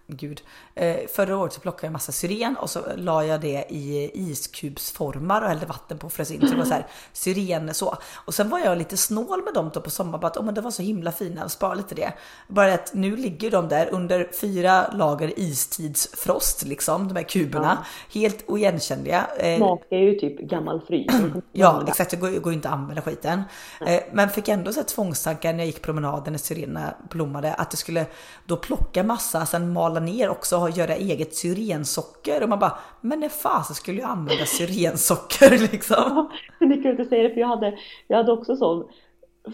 gud, 0.07 0.41
eh, 0.75 0.95
förra 1.15 1.37
året 1.37 1.53
så 1.53 1.59
plockade 1.59 1.87
jag 1.87 1.93
massa 1.93 2.11
syren 2.11 2.55
och 2.59 2.69
så 2.69 2.79
la 2.95 3.25
jag 3.25 3.41
det 3.41 3.65
i 3.69 4.11
iskubsformar 4.13 5.41
och 5.41 5.47
hällde 5.47 5.65
vatten 5.65 5.97
på 5.97 6.07
och 6.07 6.13
frös 6.13 6.31
in. 6.31 6.41
Så 6.41 6.47
det 6.47 6.57
var 6.57 6.65
så 6.65 6.73
här 6.73 6.87
syren 7.13 7.73
så. 7.73 7.97
Och 8.15 8.33
sen 8.33 8.49
var 8.49 8.59
jag 8.59 8.77
lite 8.77 8.97
snål 8.97 9.43
med 9.43 9.53
dem 9.53 9.71
då 9.73 9.81
på 9.81 9.89
sommaren, 9.89 10.19
bara 10.19 10.27
att 10.27 10.37
oh, 10.37 10.45
men 10.45 10.53
det 10.53 10.61
var 10.61 10.71
så 10.71 10.81
himla 10.81 11.11
fina, 11.11 11.49
spara 11.49 11.73
lite 11.73 11.95
det. 11.95 12.13
Bara 12.47 12.73
att 12.73 12.93
nu 12.93 13.15
ligger 13.15 13.51
de 13.51 13.67
där 13.67 13.89
under 13.91 14.29
fyra 14.41 14.91
lager 14.93 15.39
istidsfrost 15.39 16.65
liksom, 16.65 17.07
de 17.07 17.15
här 17.15 17.23
kuberna. 17.23 17.85
Helt 18.13 18.43
oigenkännliga. 18.47 19.27
Eh, 19.37 19.57
Smakar 19.57 19.97
ju 19.97 20.15
typ 20.15 20.39
gammal 20.39 20.81
frys. 20.81 21.11
Ja 21.51 21.83
exakt, 21.87 22.11
det 22.11 22.17
går, 22.17 22.29
går 22.29 22.51
ju 22.51 22.55
inte 22.55 22.69
att 22.69 22.73
använda 22.73 23.01
skiten. 23.01 23.43
Eh, 23.87 24.01
men 24.11 24.29
fick 24.29 24.47
ändå 24.47 24.73
så 24.73 24.79
här 24.79 24.87
tvångstankar 24.87 25.53
när 25.53 25.59
jag 25.59 25.65
gick 25.65 25.81
promenaden 25.81 26.33
när 26.33 26.39
syrenerna 26.39 26.93
blommade 27.09 27.53
att 27.53 27.67
jag 27.71 27.79
skulle 27.79 28.05
då 28.45 28.57
plocka 28.57 29.03
massa, 29.03 29.45
sen 29.45 29.73
mala 29.73 29.94
ner 29.99 30.29
också 30.29 30.57
och 30.57 30.69
göra 30.69 30.95
eget 30.95 31.35
syrensocker. 31.35 32.43
Och 32.43 32.49
man 32.49 32.59
bara, 32.59 32.77
men 33.01 33.19
när 33.19 33.29
fasen 33.29 33.75
skulle 33.75 34.01
jag 34.01 34.09
använda 34.09 34.45
syrensocker 34.45 35.49
liksom? 35.71 35.95
Ja, 35.97 36.29
det 36.59 36.73
är 36.73 36.81
kul 36.83 36.91
att 36.91 36.97
du 36.97 37.05
säger 37.05 37.23
det 37.23 37.33
för 37.33 37.39
jag 37.41 37.47
hade, 37.47 37.77
jag 38.07 38.17
hade 38.17 38.31
också 38.31 38.55
sån 38.55 38.87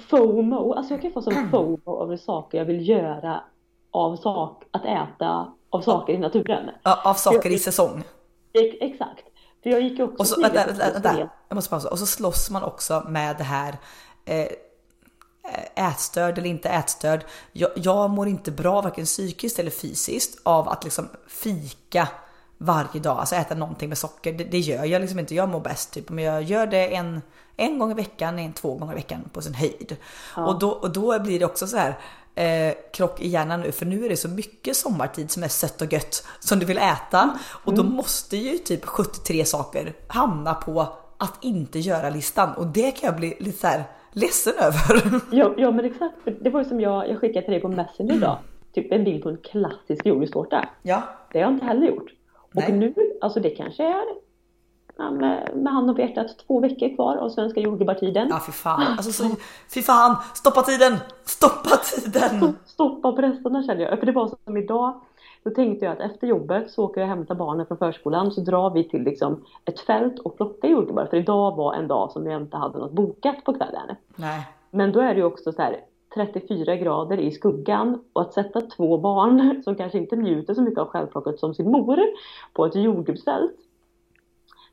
FOMO, 0.10 0.74
alltså 0.74 0.94
jag 0.94 1.02
kan 1.02 1.12
få 1.12 1.22
sån 1.22 1.50
FOMO 1.52 2.04
över 2.04 2.18
saker 2.18 2.58
jag 2.58 2.66
vill 2.66 2.90
göra 2.90 3.44
av 3.92 4.16
sak, 4.16 4.64
att 4.72 4.86
äta 4.86 5.54
av 5.70 5.82
saker 5.82 6.14
i 6.14 6.18
naturen. 6.18 6.70
Ja, 6.84 7.02
Av 7.06 7.14
saker 7.14 7.50
i 7.50 7.60
säsong. 7.60 8.04
Ex- 8.54 8.78
Exakt. 8.82 9.24
För 9.64 9.70
jag 9.70 9.82
gick 9.82 10.00
också 10.00 10.16
Och 10.20 10.28
så, 10.28 10.42
vänta, 10.42 10.66
vänta, 10.68 10.92
vänta, 10.94 11.30
jag 11.50 11.56
måste 11.56 11.70
pausa. 11.70 11.90
Och 11.90 12.00
så 12.00 12.06
slåss 12.06 12.50
man 12.50 12.64
också 12.64 13.04
med 13.08 13.38
det 13.38 13.44
här 13.44 13.76
eh, 14.26 14.48
ätstörd 15.76 16.38
eller 16.38 16.50
inte 16.50 16.70
ätstörd. 16.70 17.26
Jag, 17.52 17.72
jag 17.76 18.10
mår 18.10 18.28
inte 18.28 18.52
bra 18.52 18.82
varken 18.82 19.06
psykiskt 19.06 19.60
eller 19.60 19.72
fysiskt 19.72 20.40
av 20.44 20.70
att 20.70 20.84
liksom 20.84 21.10
fika 21.28 22.08
varje 22.58 23.02
dag, 23.02 23.18
alltså 23.20 23.36
äta 23.36 23.56
någonting 23.56 23.90
med 23.90 23.98
socker. 23.98 24.34
Det, 24.34 24.44
det 24.44 24.60
gör 24.60 24.86
jag 24.86 25.00
liksom 25.02 25.20
inte. 25.20 25.36
Jag 25.36 25.50
mår 25.50 25.60
bäst 25.60 25.92
typ 25.92 26.10
om 26.10 26.20
jag 26.20 26.44
gör 26.44 26.68
det 26.68 26.96
en, 26.96 27.22
en 27.58 27.80
gång 27.80 27.92
i 27.92 27.94
veckan, 27.94 28.40
en 28.40 28.54
två 28.54 28.76
gånger 28.76 28.94
i 28.94 28.96
veckan 28.96 29.30
på 29.34 29.42
sin 29.42 29.54
höjd. 29.54 29.98
Och, 30.36 30.60
då, 30.60 30.70
och 30.70 30.92
då 30.92 31.20
blir 31.20 31.40
det 31.40 31.46
också 31.46 31.68
så 31.68 31.78
här 31.78 31.98
eh, 32.36 32.74
krock 32.94 33.22
i 33.22 33.28
hjärnan 33.28 33.62
nu 33.62 33.72
för 33.72 33.86
nu 33.86 34.06
är 34.06 34.10
det 34.10 34.18
så 34.18 34.28
mycket 34.28 34.78
sommartid 34.78 35.32
som 35.32 35.44
är 35.44 35.48
sött 35.48 35.82
och 35.82 35.94
gött 35.94 36.28
som 36.40 36.60
du 36.60 36.66
vill 36.66 36.78
äta 36.78 37.40
och 37.44 37.74
då 37.74 37.84
måste 37.84 38.38
ju 38.38 38.58
typ 38.58 38.86
73 38.86 39.46
saker 39.46 39.94
hamna 40.08 40.54
på 40.54 40.82
att 41.18 41.34
inte 41.42 41.80
göra 41.80 42.10
listan 42.10 42.54
och 42.54 42.68
det 42.68 42.92
kan 42.92 43.08
jag 43.08 43.16
bli 43.16 43.38
lite 43.40 43.60
så 43.60 43.68
här 43.68 43.84
ledsen 44.14 44.54
över. 44.60 45.22
Ja, 45.32 45.54
ja 45.58 45.72
men 45.72 45.86
exakt. 45.86 46.16
Det 46.42 46.50
var 46.50 46.60
ju 46.60 46.66
som 46.66 46.82
jag, 46.82 47.10
jag 47.10 47.20
skickade 47.20 47.42
till 47.46 47.52
dig 47.52 47.62
på 47.62 47.68
Messenger 47.68 48.14
idag. 48.14 48.38
Typ 48.74 48.92
en 48.92 49.04
bild 49.04 49.24
på 49.24 49.30
en 49.30 49.38
klassisk 49.38 50.06
jordgubbstårta. 50.06 50.70
Ja, 50.82 51.04
Det 51.32 51.40
har 51.40 51.44
jag 51.46 51.54
inte 51.54 51.66
heller 51.66 51.88
gjort. 51.88 52.12
Och 52.34 52.56
Nej. 52.56 52.72
nu, 52.72 52.94
alltså 53.22 53.40
det 53.40 53.50
kanske 53.50 53.84
är 53.84 54.04
med, 55.10 55.52
med 55.56 55.74
hand 55.74 55.96
på 55.96 56.02
hjärtat 56.02 56.28
två 56.48 56.60
veckor 56.60 56.96
kvar 56.96 57.18
av 57.18 57.30
svenska 57.30 57.60
jordgubbartiden. 57.60 58.28
ja 58.30 58.42
fy 58.46 58.52
fan. 58.52 58.82
Alltså 58.82 59.12
så, 59.12 59.36
fy 59.74 59.82
fan, 59.82 60.16
stoppa 60.34 60.62
tiden! 60.62 60.98
Stoppa 61.26 61.78
tiden! 61.78 62.56
Stoppa 62.66 63.12
på 63.12 63.22
känner 63.68 63.80
jag. 63.80 64.00
För 64.00 64.06
det 64.06 64.12
var 64.12 64.32
som 64.46 64.58
idag. 64.58 65.02
Då 65.44 65.50
tänkte 65.50 65.86
jag 65.86 65.92
att 65.92 66.12
efter 66.12 66.28
jobbet 66.28 66.72
så 66.72 66.86
åker 66.86 67.02
jag 67.02 67.10
och 67.10 67.16
hämtar 67.16 67.36
barnen 67.36 67.66
från 67.66 67.78
förskolan 67.78 68.32
så 68.32 68.42
drar 68.42 68.70
vi 68.70 68.84
till 68.84 69.04
liksom 69.04 69.46
ett 69.66 69.80
fält 69.80 70.20
och 70.20 70.38
plockar 70.38 70.68
jordgubbar. 70.68 71.06
För 71.06 71.18
idag 71.18 71.56
var 71.56 71.74
en 71.74 71.88
dag 71.88 72.12
som 72.12 72.28
jag 72.28 72.42
inte 72.42 72.58
hade 72.58 72.80
något 72.80 72.92
bokat 72.92 73.44
på 73.44 73.54
kvällen. 73.54 73.96
Nej. 74.16 74.48
Men 74.72 74.92
då 74.92 75.00
är 75.00 75.14
det 75.14 75.20
ju 75.20 75.26
också 75.26 75.52
så 75.52 75.62
här. 75.62 75.80
34 76.14 76.76
grader 76.76 77.20
i 77.20 77.32
skuggan 77.32 78.04
och 78.14 78.22
att 78.22 78.34
sätta 78.34 78.62
två 78.62 78.98
barn 78.98 79.62
som 79.64 79.76
kanske 79.76 79.98
inte 79.98 80.16
njuter 80.16 80.54
så 80.54 80.62
mycket 80.62 80.80
av 80.80 80.88
självplocket 80.88 81.40
som 81.40 81.54
sin 81.54 81.72
mor 81.72 82.00
på 82.54 82.66
ett 82.66 82.76
jordgubbsfält. 82.76 83.56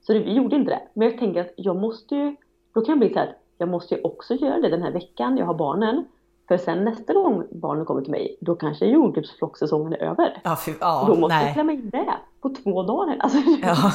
Så 0.00 0.12
det, 0.12 0.18
vi 0.18 0.32
gjorde 0.32 0.56
inte 0.56 0.70
det. 0.70 0.82
Men 0.94 1.08
jag 1.08 1.18
tänker 1.18 1.40
att 1.40 1.52
jag 1.56 1.76
måste 1.76 2.14
ju, 2.14 2.36
då 2.72 2.80
kan 2.80 2.92
jag 2.92 2.98
bli 2.98 3.12
så 3.12 3.18
här 3.18 3.26
att 3.26 3.36
jag 3.58 3.68
måste 3.68 3.94
ju 3.94 4.00
också 4.00 4.34
göra 4.34 4.60
det 4.60 4.68
den 4.68 4.82
här 4.82 4.92
veckan 4.92 5.36
jag 5.36 5.46
har 5.46 5.54
barnen. 5.54 6.04
För 6.48 6.58
sen 6.58 6.84
nästa 6.84 7.12
gång 7.12 7.44
barnen 7.50 7.84
kommer 7.84 8.02
till 8.02 8.10
mig, 8.10 8.36
då 8.40 8.54
kanske 8.54 8.86
jordgubbsflocksäsongen 8.86 9.92
är 9.92 9.98
över. 9.98 10.40
Ja, 10.44 10.56
fy, 10.66 10.72
ja, 10.80 11.04
då 11.08 11.14
måste 11.14 11.36
nej. 11.36 11.44
jag 11.44 11.54
klämma 11.54 11.72
in 11.72 11.90
det 11.90 12.14
på 12.40 12.48
två 12.48 12.82
dagar. 12.82 13.16
Alltså, 13.20 13.38
Ja. 13.62 13.92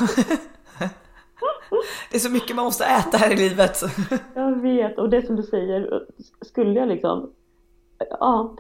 Det 2.12 2.18
är 2.18 2.20
så 2.20 2.32
mycket 2.32 2.56
man 2.56 2.66
måste 2.66 2.86
äta 2.86 3.18
här 3.18 3.34
i 3.34 3.36
livet. 3.36 3.78
Jag 4.34 4.62
vet, 4.62 5.00
och 5.00 5.10
det 5.10 5.26
som 5.26 5.36
du 5.36 5.44
säger, 5.44 6.06
skulle 6.42 6.80
jag 6.80 6.88
liksom... 6.88 7.32
Ja, 8.20 8.56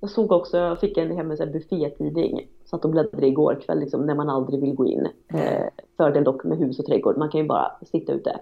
jag 0.00 0.10
såg 0.10 0.32
också, 0.32 0.58
jag 0.58 0.80
fick 0.80 0.96
en 0.96 1.16
hem 1.16 1.30
en 1.30 1.52
buffétidning. 1.52 2.48
Så 2.64 2.76
att 2.76 2.82
de 2.82 2.90
bläddrade 2.90 3.26
igår 3.26 3.60
kväll, 3.66 3.80
liksom, 3.80 4.06
när 4.06 4.14
man 4.14 4.30
aldrig 4.30 4.60
vill 4.60 4.74
gå 4.74 4.86
in. 4.86 5.08
Eh, 5.28 5.66
fördel 5.96 6.24
dock 6.24 6.44
med 6.44 6.58
hus 6.58 6.78
och 6.78 6.86
trädgård, 6.86 7.16
man 7.16 7.30
kan 7.30 7.40
ju 7.40 7.46
bara 7.46 7.72
sitta 7.82 8.12
ute. 8.12 8.40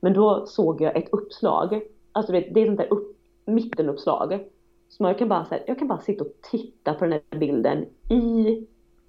Men 0.00 0.12
då 0.12 0.46
såg 0.46 0.80
jag 0.80 0.96
ett 0.96 1.12
uppslag, 1.12 1.82
alltså 2.12 2.32
det 2.32 2.60
är 2.60 2.66
sånt 2.66 2.78
där 2.78 2.92
upp, 2.92 3.17
mittenuppslag. 3.48 4.44
Så 4.88 5.04
jag 5.04 5.18
kan, 5.18 5.28
bara, 5.28 5.46
här, 5.50 5.64
jag 5.66 5.78
kan 5.78 5.88
bara 5.88 6.00
sitta 6.00 6.24
och 6.24 6.30
titta 6.50 6.94
på 6.94 7.04
den 7.04 7.12
här 7.12 7.38
bilden 7.38 7.86
i 8.10 8.66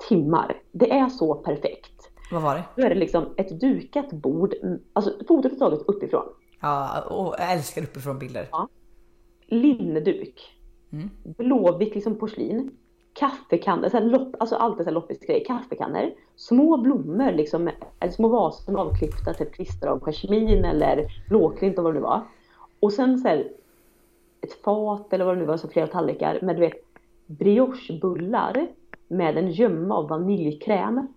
timmar. 0.09 0.61
Det 0.71 0.91
är 0.91 1.09
så 1.09 1.35
perfekt. 1.35 2.09
Vad 2.31 2.41
var 2.41 2.55
det? 2.55 2.63
Då 2.75 2.81
är 2.83 2.89
det 2.89 2.95
liksom 2.95 3.25
ett 3.37 3.59
dukat 3.61 4.11
bord, 4.13 4.53
alltså 4.93 5.13
fotot 5.27 5.51
är 5.51 5.55
taget 5.55 5.81
uppifrån. 5.87 6.25
Ja, 6.61 7.01
och 7.01 7.35
jag 7.39 7.53
älskar 7.53 7.81
uppifrån 7.83 8.19
bilder. 8.19 8.47
linneduk, 9.47 10.55
Mm. 10.91 11.09
blåvitt 11.23 11.95
liksom 11.95 12.15
porslin, 12.15 12.71
kaffekannor, 13.13 13.89
så 13.89 13.97
här 13.97 14.05
lopp, 14.05 14.35
alltså 14.39 14.55
allt 14.55 14.79
är 14.79 14.83
så 14.83 14.89
här 14.89 14.93
loppisgrejer, 14.95 15.45
kaffekannor, 15.45 16.11
små 16.35 16.77
blommor 16.77 17.31
liksom, 17.31 17.69
eller 17.99 18.11
små 18.13 18.27
vaser 18.27 18.73
avklippta 18.77 19.33
typ 19.33 19.53
kvistar 19.53 19.87
av 19.87 19.99
jasmin 19.99 20.65
eller 20.65 21.05
blåklint 21.29 21.77
och 21.77 21.83
vad 21.83 21.93
det 21.93 21.99
nu 21.99 22.03
var. 22.03 22.21
Och 22.79 22.93
sen 22.93 23.17
så 23.17 23.27
här, 23.27 23.51
ett 24.41 24.61
fat 24.63 25.13
eller 25.13 25.25
vad 25.25 25.35
det 25.35 25.39
nu 25.39 25.45
var, 25.45 25.57
så 25.57 25.67
flera 25.67 25.87
tallrikar 25.87 26.39
med 26.41 26.55
du 26.55 26.59
vet 26.59 26.83
briochebullar 27.25 28.67
med 29.07 29.37
en 29.37 29.51
gömma 29.51 29.95
av 29.95 30.07
vaniljkräm, 30.07 31.07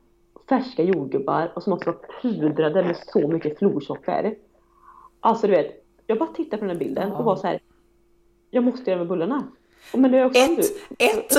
färska 0.48 0.82
jordgubbar 0.82 1.52
och 1.54 1.62
som 1.62 1.72
också 1.72 1.90
var 1.90 1.98
pudrade 2.22 2.84
med 2.84 2.96
så 3.06 3.28
mycket 3.28 3.58
florsocker. 3.58 4.34
Alltså 5.20 5.46
du 5.46 5.52
vet, 5.52 5.84
jag 6.06 6.18
bara 6.18 6.32
tittade 6.32 6.56
på 6.56 6.64
den 6.64 6.76
här 6.76 6.84
bilden 6.84 7.12
och 7.12 7.24
var 7.24 7.36
så 7.36 7.46
här. 7.46 7.60
Jag 8.50 8.64
måste 8.64 8.90
göra 8.90 8.98
med 8.98 9.08
bullarna. 9.08 9.48
Men 9.92 10.12
det 10.12 10.18
är 10.18 10.24
också 10.24 10.40
Ett, 10.40 10.58
ett, 10.98 11.36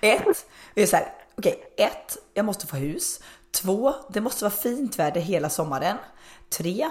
ett. 0.28 0.46
Vi 0.74 0.82
är 0.82 0.86
så 0.86 0.96
här, 0.96 1.06
okej, 1.38 1.64
ett, 1.76 2.16
jag 2.34 2.44
måste 2.44 2.66
få 2.66 2.76
hus. 2.76 3.20
Två, 3.62 3.92
det 4.08 4.20
måste 4.20 4.44
vara 4.44 4.52
fint 4.52 4.98
väder 4.98 5.20
hela 5.20 5.48
sommaren. 5.48 5.96
Tre, 6.58 6.88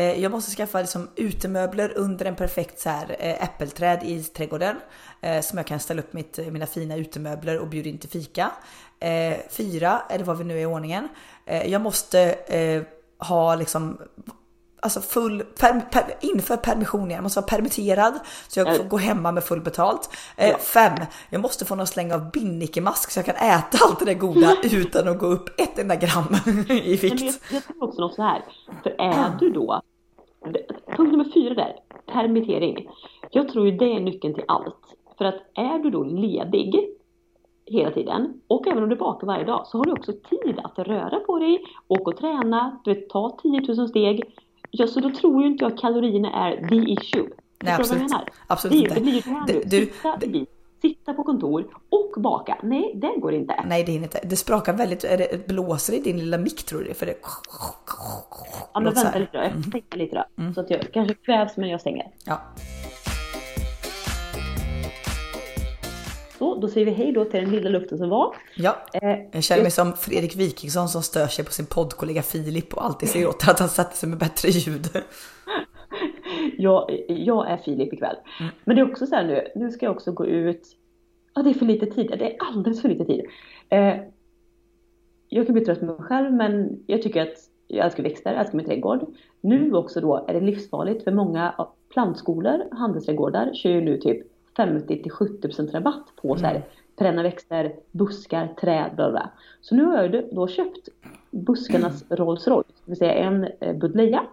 jag 0.00 0.32
måste 0.32 0.50
skaffa 0.56 0.80
liksom 0.80 1.08
utemöbler 1.16 1.92
under 1.96 2.24
en 2.26 2.36
perfekt 2.36 2.80
så 2.80 2.88
här, 2.88 3.16
eh, 3.18 3.44
äppelträd 3.44 4.02
i 4.02 4.22
trädgården. 4.22 4.76
Eh, 5.20 5.40
som 5.40 5.58
jag 5.58 5.66
kan 5.66 5.80
ställa 5.80 6.02
upp 6.02 6.12
mitt, 6.12 6.38
mina 6.52 6.66
fina 6.66 6.96
utemöbler 6.96 7.58
och 7.58 7.68
bjuda 7.68 7.88
in 7.88 7.98
till 7.98 8.10
fika. 8.10 8.50
Eh, 9.00 9.34
fyra, 9.50 10.02
eller 10.10 10.24
vad 10.24 10.38
vi 10.38 10.44
nu 10.44 10.56
är 10.56 10.62
i 10.62 10.66
ordningen. 10.66 11.08
Eh, 11.46 11.66
jag 11.70 11.80
måste 11.80 12.20
eh, 12.32 12.82
ha 13.28 13.54
liksom 13.54 13.98
Alltså 14.84 15.00
full, 15.00 15.42
per, 15.42 15.80
per, 15.80 16.14
inför 16.20 16.56
permissionen, 16.56 17.10
jag 17.10 17.22
måste 17.22 17.40
vara 17.40 17.46
permitterad 17.48 18.18
så 18.48 18.60
jag 18.60 18.76
får 18.76 18.84
gå 18.84 18.96
hemma 18.98 19.32
med 19.32 19.44
full 19.44 19.60
betalt. 19.60 20.10
Eh, 20.36 20.48
Ja. 20.48 20.58
Fem, 20.58 20.92
jag 21.30 21.40
måste 21.40 21.64
få 21.64 21.74
någon 21.74 21.86
släng 21.86 22.12
av 22.12 22.30
binnikemask 22.30 23.10
så 23.10 23.18
jag 23.18 23.26
kan 23.26 23.34
äta 23.36 23.78
allt 23.84 23.98
det 23.98 24.04
där 24.04 24.14
goda 24.14 24.56
utan 24.62 25.08
att 25.08 25.18
gå 25.18 25.26
upp 25.26 25.60
ett 25.60 25.78
enda 25.78 25.96
gram 25.96 26.36
i 26.46 26.50
Men 26.52 26.66
jag, 26.68 26.96
vikt. 26.96 27.40
jag 27.50 27.64
tror 27.64 27.84
också 27.88 28.00
något 28.00 28.14
så 28.14 28.22
här. 28.22 28.42
För 28.82 28.90
är 28.90 29.36
du 29.40 29.50
då, 29.50 29.81
punkt 30.96 31.12
nummer 31.12 31.24
fyra 31.34 31.54
där, 31.54 31.76
permittering. 32.06 32.88
Jag 33.30 33.48
tror 33.48 33.66
ju 33.66 33.72
det 33.72 33.92
är 33.96 34.00
nyckeln 34.00 34.34
till 34.34 34.44
allt. 34.48 34.94
För 35.18 35.24
att 35.24 35.42
är 35.54 35.78
du 35.78 35.90
då 35.90 36.04
ledig 36.04 36.88
hela 37.66 37.90
tiden 37.90 38.40
och 38.46 38.66
även 38.68 38.82
om 38.82 38.88
du 38.88 38.96
bakar 38.96 39.26
varje 39.26 39.44
dag 39.44 39.66
så 39.66 39.78
har 39.78 39.84
du 39.84 39.92
också 39.92 40.12
tid 40.12 40.60
att 40.64 40.78
röra 40.78 41.20
på 41.20 41.38
dig, 41.38 41.64
åka 41.88 42.02
och 42.10 42.16
träna, 42.16 42.78
du 42.84 42.94
vet 42.94 43.08
ta 43.08 43.38
10 43.42 43.60
000 43.76 43.88
steg. 43.88 44.22
Ja, 44.70 44.86
så 44.86 45.00
då 45.00 45.10
tror 45.10 45.42
ju 45.42 45.46
inte 45.48 45.64
jag 45.64 45.72
att 45.72 45.80
kalorierna 45.80 46.32
är 46.32 46.68
the 46.68 46.92
issue. 46.92 47.22
Nej, 47.64 47.74
du 47.76 47.82
absolut. 47.82 48.12
Absolut 48.46 48.72
det, 48.78 48.82
inte. 48.82 48.94
det 48.94 49.00
blir 49.00 49.12
ju 49.12 49.20
det 49.20 49.30
här 49.30 49.46
Du- 49.46 49.54
nu. 49.54 49.60
du- 50.20 50.26
i 50.26 50.30
bil, 50.30 50.46
sitta 50.82 51.14
på 51.14 51.24
kontor 51.24 51.64
och 51.88 52.22
baka. 52.22 52.58
Nej, 52.62 52.92
det 52.94 53.20
går 53.20 53.34
inte. 53.34 53.64
Nej 53.66 53.84
det 53.84 53.92
är 53.92 53.96
inte. 53.96 54.20
Det 54.24 54.36
sprakar 54.36 54.72
väldigt, 54.72 55.04
är 55.04 55.18
det 55.18 55.46
blåser 55.46 55.92
i 55.92 56.00
din 56.00 56.18
lilla 56.18 56.38
mick 56.38 56.64
tror 56.66 56.80
du? 56.84 56.94
För 56.94 57.06
det... 57.06 57.14
Ja, 58.74 58.80
men 58.80 58.94
vänta 58.94 59.18
lite 59.18 59.30
då. 59.38 59.44
Jag 59.44 59.52
får 59.52 59.62
stänga 59.62 59.82
lite 60.02 60.16
då. 60.36 60.52
Så 60.54 60.60
att 60.60 60.70
jag 60.70 60.92
kanske 60.92 61.14
kvävs 61.14 61.56
men 61.56 61.68
jag 61.68 61.80
stänger. 61.80 62.06
Ja. 62.24 62.40
Så, 66.38 66.54
då 66.60 66.68
säger 66.68 66.86
vi 66.86 66.92
hej 66.92 67.12
då 67.12 67.24
till 67.24 67.40
den 67.40 67.50
lilla 67.50 67.70
luften 67.70 67.98
som 67.98 68.08
var. 68.08 68.36
ja. 68.56 68.76
Eh, 68.92 69.18
Jag 69.32 69.44
känner 69.44 69.62
mig 69.62 69.70
som 69.70 69.96
Fredrik 69.96 70.36
Wikingsson 70.36 70.88
som 70.88 71.02
stör 71.02 71.26
sig 71.26 71.44
på 71.44 71.52
sin 71.52 71.66
poddkollega 71.66 72.22
Filip 72.22 72.74
och 72.74 72.84
alltid 72.84 73.08
säger 73.08 73.28
åt 73.28 73.48
att 73.48 73.58
han 73.58 73.68
sätter 73.68 73.96
sig 73.96 74.08
med 74.08 74.18
bättre 74.18 74.48
ljud. 74.48 74.88
Jag, 76.58 77.04
jag 77.08 77.50
är 77.50 77.56
Filip 77.56 77.92
ikväll. 77.92 78.16
Mm. 78.40 78.52
Men 78.64 78.76
det 78.76 78.82
är 78.82 78.90
också 78.90 79.06
så 79.06 79.14
här 79.14 79.26
nu, 79.26 79.48
nu 79.54 79.70
ska 79.70 79.86
jag 79.86 79.94
också 79.94 80.12
gå 80.12 80.26
ut. 80.26 80.76
Ja, 81.34 81.42
det 81.42 81.50
är 81.50 81.54
för 81.54 81.66
lite 81.66 81.86
tid. 81.86 82.14
Det 82.18 82.32
är 82.32 82.36
alldeles 82.38 82.82
för 82.82 82.88
lite 82.88 83.04
tid. 83.04 83.24
Eh, 83.68 83.96
jag 85.28 85.46
kan 85.46 85.52
bli 85.54 85.64
trött 85.64 85.80
med 85.80 85.88
mig 85.88 86.06
själv, 86.06 86.32
men 86.32 86.82
jag 86.86 87.02
tycker 87.02 87.22
att 87.22 87.36
jag 87.68 87.86
älskar 87.86 88.02
växter, 88.02 88.30
jag 88.30 88.40
älskar 88.40 88.56
min 88.56 88.66
trädgård. 88.66 89.06
Nu 89.40 89.74
också 89.74 90.00
då 90.00 90.24
är 90.28 90.34
det 90.34 90.40
livsfarligt 90.40 91.04
för 91.04 91.10
många 91.10 91.66
plantskolor, 91.92 92.64
handelsträdgårdar 92.72 93.54
kör 93.54 93.70
ju 93.70 93.80
nu 93.80 93.98
typ 93.98 94.26
50 94.56 95.02
till 95.02 95.12
70% 95.12 95.72
rabatt 95.72 96.06
på 96.16 96.36
så 96.36 96.46
här 96.46 96.62
perenna 96.96 97.22
växter, 97.22 97.74
buskar, 97.90 98.54
träd, 98.60 98.90
bla 98.96 99.10
bla. 99.10 99.30
Så 99.60 99.74
nu 99.74 99.84
har 99.84 100.02
jag 100.02 100.24
då 100.32 100.48
köpt 100.48 100.88
buskarnas 101.30 102.04
Rolls 102.10 102.48
Royce, 102.48 102.72
det 102.84 102.90
vill 102.90 102.98
säga 102.98 103.14
en 103.14 103.48
eh, 103.60 103.76
buddleja 103.76 104.26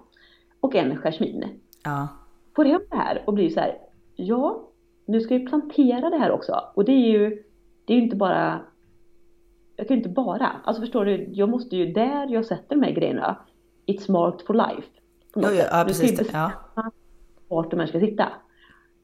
och 0.59 0.75
en 0.75 0.97
jasmin 0.97 1.45
Ja. 1.83 2.07
får 2.55 2.65
hem 2.65 2.81
det 2.89 2.95
här 2.97 3.23
och 3.25 3.33
blir 3.33 3.49
så 3.49 3.59
här, 3.59 3.77
ja, 4.15 4.63
nu 5.05 5.21
ska 5.21 5.37
vi 5.37 5.45
plantera 5.47 6.09
det 6.09 6.17
här 6.17 6.31
också. 6.31 6.61
Och 6.73 6.85
det 6.85 6.91
är 6.91 7.11
ju, 7.19 7.43
det 7.85 7.93
är 7.93 7.97
ju 7.97 8.03
inte 8.03 8.15
bara, 8.15 8.59
jag 9.75 9.87
kan 9.87 9.97
ju 9.97 10.03
inte 10.03 10.13
bara, 10.13 10.51
alltså 10.63 10.81
förstår 10.81 11.05
du, 11.05 11.27
jag 11.31 11.49
måste 11.49 11.75
ju, 11.75 11.93
där 11.93 12.27
jag 12.29 12.45
sätter 12.45 12.75
de 12.75 12.83
här 12.83 12.91
grejerna, 12.91 13.35
it's 13.85 14.11
marked 14.11 14.47
for 14.47 14.53
life. 14.53 14.87
På 15.33 15.39
något 15.39 15.49
Jo, 15.51 15.55
jo, 15.57 15.63
ja, 15.71 15.77
ska 15.79 15.83
precis. 15.83 16.11
Ja. 16.33 16.51
bestämma 16.75 16.91
vart 17.47 17.71
de 17.71 17.79
här 17.79 17.87
ska 17.87 17.99
sitta. 17.99 18.27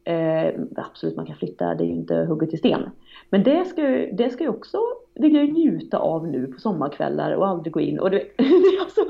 Eh, 0.04 0.54
absolut, 0.76 1.16
man 1.16 1.26
kan 1.26 1.36
flytta, 1.36 1.76
det 1.76 1.84
är 1.84 1.88
ju 1.88 1.94
inte 1.94 2.16
hugget 2.16 2.54
i 2.54 2.58
sten. 2.58 2.90
Men 3.30 3.44
det 3.44 3.66
ska, 3.66 3.82
ju- 3.82 4.12
det 4.12 4.30
ska 4.30 4.44
jag 4.44 4.56
också 4.56 4.78
vilja 5.14 5.44
njuta 5.44 5.98
av 5.98 6.28
nu 6.28 6.48
på 6.48 6.60
sommarkvällar 6.60 7.32
och 7.32 7.48
aldrig 7.48 7.74
gå 7.74 7.80
in. 7.80 8.00
Och 8.00 8.12
det, 8.12 8.18
är 8.38 8.82
alltså, 8.82 9.02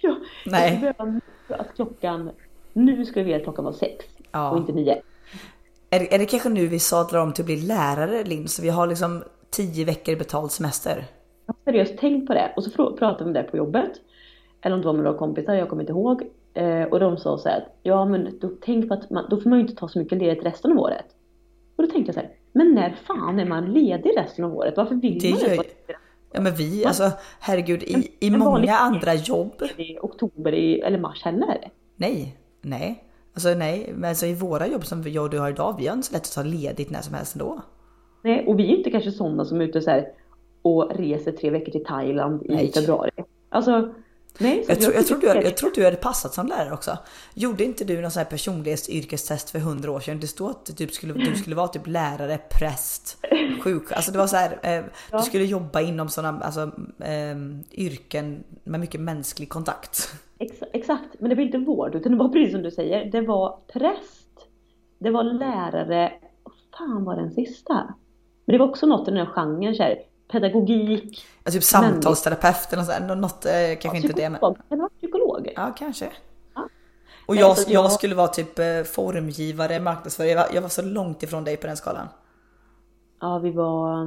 jag, 0.00 0.16
Nej. 0.46 0.94
jag 0.98 1.20
att 1.60 1.74
klockan, 1.74 2.30
nu 2.72 3.04
ska 3.04 3.22
vi 3.22 3.32
veta 3.32 3.44
klockan 3.44 3.64
var 3.64 3.72
sex 3.72 4.04
Ja. 4.32 4.50
och 4.50 4.56
inte 4.58 4.72
nio. 4.72 5.02
Är, 5.90 6.00
det- 6.00 6.14
är 6.14 6.18
det 6.18 6.26
kanske 6.26 6.48
nu 6.48 6.66
vi 6.66 6.78
sadlar 6.78 7.20
om 7.20 7.32
till 7.32 7.42
att 7.42 7.46
bli 7.46 7.56
lärare 7.56 8.24
Linn? 8.24 8.48
Så 8.48 8.62
vi 8.62 8.68
har 8.68 8.86
liksom 8.86 9.22
tio 9.50 9.84
veckor 9.84 10.16
betald 10.16 10.50
semester. 10.52 11.04
Jag 11.46 11.54
har 11.54 11.72
seriöst 11.72 11.98
tänkt 11.98 12.26
på 12.26 12.34
det 12.34 12.52
och 12.56 12.64
så 12.64 12.70
pratade 12.70 13.24
vi 13.24 13.28
om 13.28 13.32
det 13.32 13.42
på 13.42 13.56
jobbet. 13.56 13.90
Eller 14.62 14.74
om 14.76 14.80
det 14.82 14.86
var 14.86 14.94
med 14.94 15.04
några 15.04 15.18
kompisar, 15.18 15.54
jag 15.54 15.68
kommer 15.68 15.82
inte 15.82 15.92
ihåg. 15.92 16.22
Eh, 16.54 16.82
och 16.82 17.00
de 17.00 17.16
sa 17.16 17.38
så 17.38 17.48
här 17.48 17.56
att 17.56 17.78
ja 17.82 18.04
men 18.04 18.38
då, 18.40 18.50
tänk 18.64 18.88
på 18.88 18.94
att 18.94 19.10
man, 19.10 19.26
då 19.30 19.40
får 19.40 19.50
man 19.50 19.58
ju 19.58 19.64
inte 19.64 19.76
ta 19.80 19.88
så 19.88 19.98
mycket 19.98 20.18
ledigt 20.18 20.44
resten 20.44 20.72
av 20.72 20.78
året. 20.78 21.04
Och 21.76 21.84
då 21.84 21.90
tänkte 21.90 22.08
jag 22.08 22.14
så 22.14 22.20
här, 22.20 22.30
men 22.52 22.74
när 22.74 22.96
fan 23.06 23.40
är 23.40 23.44
man 23.44 23.72
ledig 23.72 24.10
resten 24.16 24.44
av 24.44 24.54
året? 24.56 24.74
Varför 24.76 24.94
vill 24.94 25.18
Det 25.20 25.30
man 25.30 25.40
gör 25.40 25.56
vara 25.56 25.66
Ja 26.34 26.40
men 26.40 26.54
vi, 26.54 26.84
alltså 26.86 27.10
herregud 27.40 27.82
i, 27.82 28.12
i 28.20 28.30
många 28.30 28.76
andra 28.76 29.14
jobb. 29.14 29.52
i 29.76 29.98
oktober 29.98 30.54
i, 30.54 30.80
eller 30.80 30.98
mars 30.98 31.22
heller? 31.24 31.70
Nej, 31.96 32.36
nej. 32.62 33.04
Alltså 33.34 33.54
nej, 33.54 33.92
men 33.94 34.08
alltså 34.08 34.26
i 34.26 34.34
våra 34.34 34.66
jobb 34.66 34.86
som 34.86 35.02
jag 35.08 35.24
och 35.24 35.30
du 35.30 35.38
har 35.38 35.50
idag, 35.50 35.74
vi 35.78 35.86
har 35.86 35.94
inte 35.96 36.06
så 36.08 36.12
lätt 36.12 36.22
att 36.22 36.32
ta 36.32 36.42
ledigt 36.42 36.90
när 36.90 37.02
som 37.02 37.14
helst 37.14 37.34
ändå. 37.34 37.60
Nej, 38.24 38.44
och 38.46 38.58
vi 38.58 38.72
är 38.72 38.76
inte 38.78 38.90
kanske 38.90 39.12
sådana 39.12 39.44
som 39.44 39.60
är 39.60 39.64
ute 39.64 39.80
så 39.82 39.90
här 39.90 40.06
och 40.62 40.90
reser 40.96 41.32
tre 41.32 41.50
veckor 41.50 41.72
till 41.72 41.84
Thailand 41.84 42.42
i 42.42 42.48
Nej. 42.54 42.72
februari. 42.72 43.10
Alltså, 43.48 43.94
nej. 44.38 44.64
Jag 44.68 44.80
tror, 44.80 44.94
jag, 44.94 45.06
tror 45.06 45.18
du, 45.18 45.28
är- 45.28 45.42
jag 45.42 45.56
tror 45.56 45.70
du 45.74 45.84
hade 45.84 45.96
passat 45.96 46.34
som 46.34 46.46
lärare 46.46 46.72
också. 46.72 46.98
Gjorde 47.34 47.64
inte 47.64 47.84
du 47.84 48.00
någon 48.00 48.10
sån 48.10 48.20
här 48.20 48.30
personlighetsyrkestest 48.30 49.50
för 49.50 49.58
hundra 49.58 49.90
år 49.90 50.00
sedan? 50.00 50.20
Det 50.20 50.26
stod 50.26 50.50
att 50.50 50.66
du, 50.66 50.72
typ 50.72 50.92
skulle, 50.92 51.12
du 51.12 51.34
skulle 51.34 51.56
vara 51.56 51.68
typ 51.68 51.86
lärare, 51.86 52.38
präst, 52.50 53.18
sjuk. 53.64 53.92
Alltså 53.92 54.12
det 54.12 54.18
var 54.18 54.26
så 54.26 54.36
här, 54.36 54.58
eh, 54.62 54.70
Ja. 54.72 54.84
du 55.18 55.22
skulle 55.22 55.44
jobba 55.44 55.80
inom 55.80 56.08
sådana 56.08 56.40
alltså, 56.40 56.60
eh, 56.98 57.36
yrken 57.72 58.44
med 58.64 58.80
mycket 58.80 59.00
mänsklig 59.00 59.48
kontakt. 59.48 60.14
Ex- 60.42 60.62
exakt, 60.72 61.08
men 61.18 61.30
det 61.30 61.36
var 61.36 61.42
inte 61.42 61.58
vård 61.58 61.94
utan 61.94 62.12
det 62.12 62.18
var 62.18 62.28
precis 62.28 62.52
som 62.52 62.62
du 62.62 62.70
säger. 62.70 63.04
Det 63.10 63.20
var 63.20 63.58
präst, 63.72 64.48
det 64.98 65.10
var 65.10 65.22
lärare, 65.24 66.12
vad 66.42 66.54
fan 66.78 67.04
var 67.04 67.16
den 67.16 67.30
sista? 67.30 67.94
Men 68.44 68.52
det 68.52 68.58
var 68.58 68.68
också 68.68 68.86
något 68.86 69.08
i 69.08 69.10
den 69.10 69.26
här 69.26 69.32
genren, 69.34 69.74
så 69.74 69.82
här, 69.82 69.98
pedagogik. 70.32 71.24
Ja, 71.44 71.50
typ 71.50 71.62
samtalsterapeut 71.62 72.72
eller 72.72 72.82
sånt, 72.82 73.20
något, 73.20 73.46
eh, 73.46 73.52
kanske 73.80 73.88
Ja, 73.88 73.96
inte 73.96 74.12
det 74.12 74.30
men. 74.30 74.38
psykolog. 74.40 74.56
Kan 74.68 74.78
det 74.78 74.82
vara 74.82 74.90
psykolog? 74.98 75.52
Ja, 75.56 75.74
kanske. 75.78 76.08
Ja. 76.54 76.68
Och 77.26 77.34
Nej, 77.34 77.44
jag, 77.44 77.56
jag 77.68 77.92
skulle 77.92 78.14
vara 78.14 78.28
typ 78.28 78.58
eh, 78.58 78.82
formgivare, 78.84 79.80
marknadsförare. 79.80 80.30
Jag 80.30 80.36
var, 80.36 80.54
jag 80.54 80.62
var 80.62 80.68
så 80.68 80.82
långt 80.82 81.22
ifrån 81.22 81.44
dig 81.44 81.56
på 81.56 81.66
den 81.66 81.76
skalan. 81.76 82.06
Ja, 83.20 83.38
vi 83.38 83.50
var... 83.50 84.04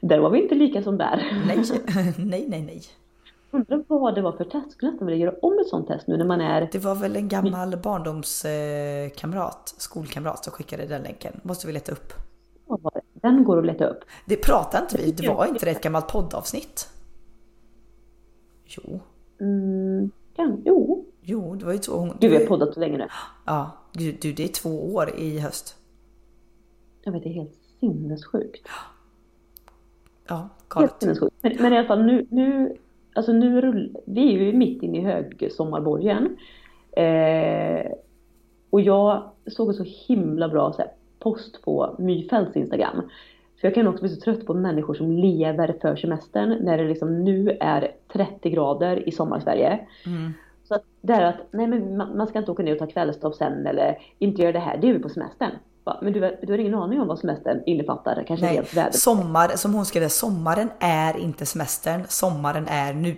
där 0.00 0.18
var 0.18 0.30
vi 0.30 0.42
inte 0.42 0.54
lika 0.54 0.82
som 0.82 0.98
där. 0.98 1.42
Nej, 1.46 1.58
nej, 2.18 2.44
nej, 2.48 2.62
nej. 2.62 2.82
Undrar 3.50 3.84
vad 3.86 4.14
det 4.14 4.22
var 4.22 4.32
för 4.32 4.44
test. 4.44 4.72
Skulle 4.72 4.90
nästan 4.92 5.06
vilja 5.08 5.26
göra 5.26 5.36
om 5.42 5.58
ett 5.58 5.68
sånt 5.68 5.86
test 5.88 6.06
nu 6.06 6.16
när 6.16 6.24
man 6.24 6.40
är... 6.40 6.68
Det 6.72 6.78
var 6.78 6.94
väl 6.94 7.16
en 7.16 7.28
gammal 7.28 7.76
barndomskamrat, 7.76 9.74
skolkamrat 9.78 10.44
som 10.44 10.52
skickade 10.52 10.86
den 10.86 11.02
länken. 11.02 11.40
Måste 11.42 11.66
vi 11.66 11.72
leta 11.72 11.92
upp. 11.92 12.12
Den 13.12 13.44
går 13.44 13.58
att 13.58 13.66
leta 13.66 13.86
upp. 13.86 14.04
Det 14.26 14.36
pratade 14.36 14.82
inte 14.84 14.96
vi, 14.96 15.12
det 15.12 15.28
var 15.28 15.46
inte 15.46 15.64
det 15.64 15.70
ett 15.70 15.82
gammalt 15.82 16.08
poddavsnitt? 16.08 16.88
Jo, 18.64 19.00
Mm, 19.40 20.10
kan, 20.36 20.62
jo. 20.64 21.04
jo, 21.20 21.54
det 21.54 21.64
var 21.64 21.72
ju 21.72 21.78
två. 21.78 22.08
Gud, 22.20 22.30
vi 22.30 22.36
har 22.36 22.46
poddat 22.46 22.74
så 22.74 22.80
länge 22.80 22.98
nu. 22.98 23.06
Ja, 23.46 23.70
du, 23.92 24.12
du, 24.12 24.32
det 24.32 24.44
är 24.44 24.48
två 24.48 24.94
år 24.94 25.10
i 25.16 25.38
höst. 25.38 25.76
Jag 27.02 27.12
vet, 27.12 27.22
det 27.22 27.28
är 27.28 27.32
helt 27.32 27.54
sinnessjukt. 27.80 28.68
Ja, 30.28 30.36
Helt 30.36 30.68
galet. 30.68 30.94
sinnessjukt. 31.00 31.36
Men, 31.40 31.56
men 31.60 31.72
i 31.72 31.78
alla 31.78 31.86
fall 31.88 32.04
nu, 32.04 32.26
nu, 32.30 32.76
alltså 33.18 33.32
nu 33.32 33.60
rull, 33.60 33.96
vi 34.04 34.34
är 34.34 34.38
ju 34.38 34.52
mitt 34.52 34.82
inne 34.82 34.98
i 34.98 35.00
högsommarborgen. 35.00 36.36
Eh, 36.92 37.90
och 38.70 38.80
jag 38.80 39.30
såg 39.46 39.68
en 39.68 39.74
så 39.74 39.84
himla 40.08 40.48
bra 40.48 40.72
så 40.72 40.82
här, 40.82 40.90
post 41.18 41.62
på 41.62 41.96
My 41.98 42.28
Fälts 42.28 42.56
Instagram. 42.56 43.02
För 43.60 43.68
jag 43.68 43.74
kan 43.74 43.86
också 43.86 44.02
bli 44.02 44.14
så 44.14 44.20
trött 44.20 44.46
på 44.46 44.54
människor 44.54 44.94
som 44.94 45.12
lever 45.12 45.74
för 45.80 45.96
semestern 45.96 46.58
när 46.60 46.78
det 46.78 46.88
liksom 46.88 47.24
nu 47.24 47.56
är 47.60 47.92
30 48.12 48.50
grader 48.50 49.08
i 49.08 49.12
sommarsverige. 49.12 49.80
Mm. 50.06 50.32
Så 50.64 50.74
att 50.74 50.84
det 51.00 51.12
är 51.12 51.22
att, 51.22 51.36
nej 51.50 51.66
men 51.66 51.96
man, 51.96 52.16
man 52.16 52.26
ska 52.26 52.38
inte 52.38 52.50
åka 52.50 52.62
ner 52.62 52.72
och 52.72 52.78
ta 52.78 52.86
kvällstopp 52.86 53.34
sen 53.34 53.66
eller 53.66 53.98
inte 54.18 54.42
göra 54.42 54.52
det 54.52 54.58
här, 54.58 54.78
det 54.78 54.88
är 54.88 54.92
vi 54.92 54.98
på 54.98 55.08
semestern. 55.08 55.50
Men 56.02 56.12
du, 56.12 56.22
har- 56.22 56.36
du 56.42 56.52
har 56.52 56.58
ingen 56.58 56.74
aning 56.74 57.00
om 57.00 57.08
vad 57.08 57.18
semestern 57.18 57.62
innefattar, 57.66 58.24
kanske 58.26 58.46
Nej, 58.46 58.62
väder. 58.74 58.90
sommar, 58.92 59.48
som 59.48 59.74
hon 59.74 59.84
skrev, 59.84 60.08
sommaren 60.08 60.68
är 60.78 61.16
inte 61.18 61.46
semestern, 61.46 62.00
sommaren 62.08 62.66
är 62.68 62.92
nu. 62.94 63.16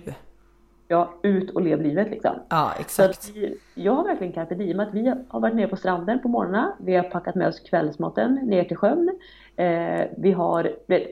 Ja, 0.88 1.10
ut 1.22 1.50
och 1.50 1.62
lev 1.62 1.82
livet 1.82 2.10
liksom. 2.10 2.30
Ja, 2.48 2.70
exakt. 2.80 3.30
vi, 3.34 3.56
jag 3.74 3.92
har 3.92 4.04
verkligen 4.04 4.32
carpe 4.32 4.54
diem 4.54 4.80
att 4.80 4.94
vi 4.94 5.14
har 5.28 5.40
varit 5.40 5.54
nere 5.54 5.68
på 5.68 5.76
stranden 5.76 6.18
på 6.22 6.28
morgonen. 6.28 6.70
Vi 6.78 6.94
har 6.96 7.02
packat 7.02 7.34
med 7.34 7.48
oss 7.48 7.60
kvällsmaten 7.60 8.34
ner 8.34 8.64
till 8.64 8.76
sjön. 8.76 9.18
Eh, 9.56 10.00
vi 10.18 10.32
har 10.32 10.72
vet, 10.86 11.06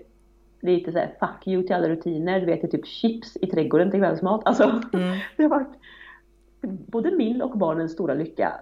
lite 0.60 0.92
så 0.92 0.98
här 0.98 1.14
fuck 1.20 1.46
you 1.46 1.62
till 1.62 1.76
alla 1.76 1.88
rutiner. 1.88 2.40
Du 2.40 2.46
vet, 2.46 2.62
det 2.62 2.68
typ 2.68 2.86
chips 2.86 3.36
i 3.36 3.46
trädgården 3.46 3.90
till 3.90 4.00
kvällsmat. 4.00 4.40
Alltså, 4.44 4.64
Mm. 4.92 5.18
det 5.36 5.42
har 5.42 5.50
varit 5.50 5.68
både 6.62 7.10
min 7.10 7.42
och 7.42 7.58
barnens 7.58 7.92
stora 7.92 8.14
lycka. 8.14 8.52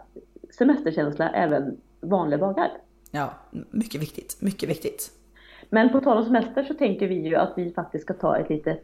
Semesterkänsla 0.58 1.28
även 1.30 1.76
vanliga 2.00 2.40
dagar. 2.40 2.70
Ja, 3.16 3.34
mycket 3.70 4.02
viktigt, 4.02 4.36
mycket 4.40 4.68
viktigt. 4.68 5.10
Men 5.70 5.92
på 5.92 6.00
tal 6.00 6.18
om 6.18 6.24
semester 6.24 6.64
så 6.64 6.74
tänker 6.74 7.08
vi 7.08 7.14
ju 7.14 7.36
att 7.36 7.52
vi 7.56 7.72
faktiskt 7.72 8.04
ska 8.04 8.14
ta 8.14 8.38
ett 8.38 8.50
litet 8.50 8.82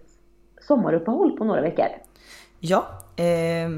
sommaruppehåll 0.60 1.36
på 1.36 1.44
några 1.44 1.60
veckor. 1.60 1.86
Ja, 2.60 2.86
eh, 3.16 3.70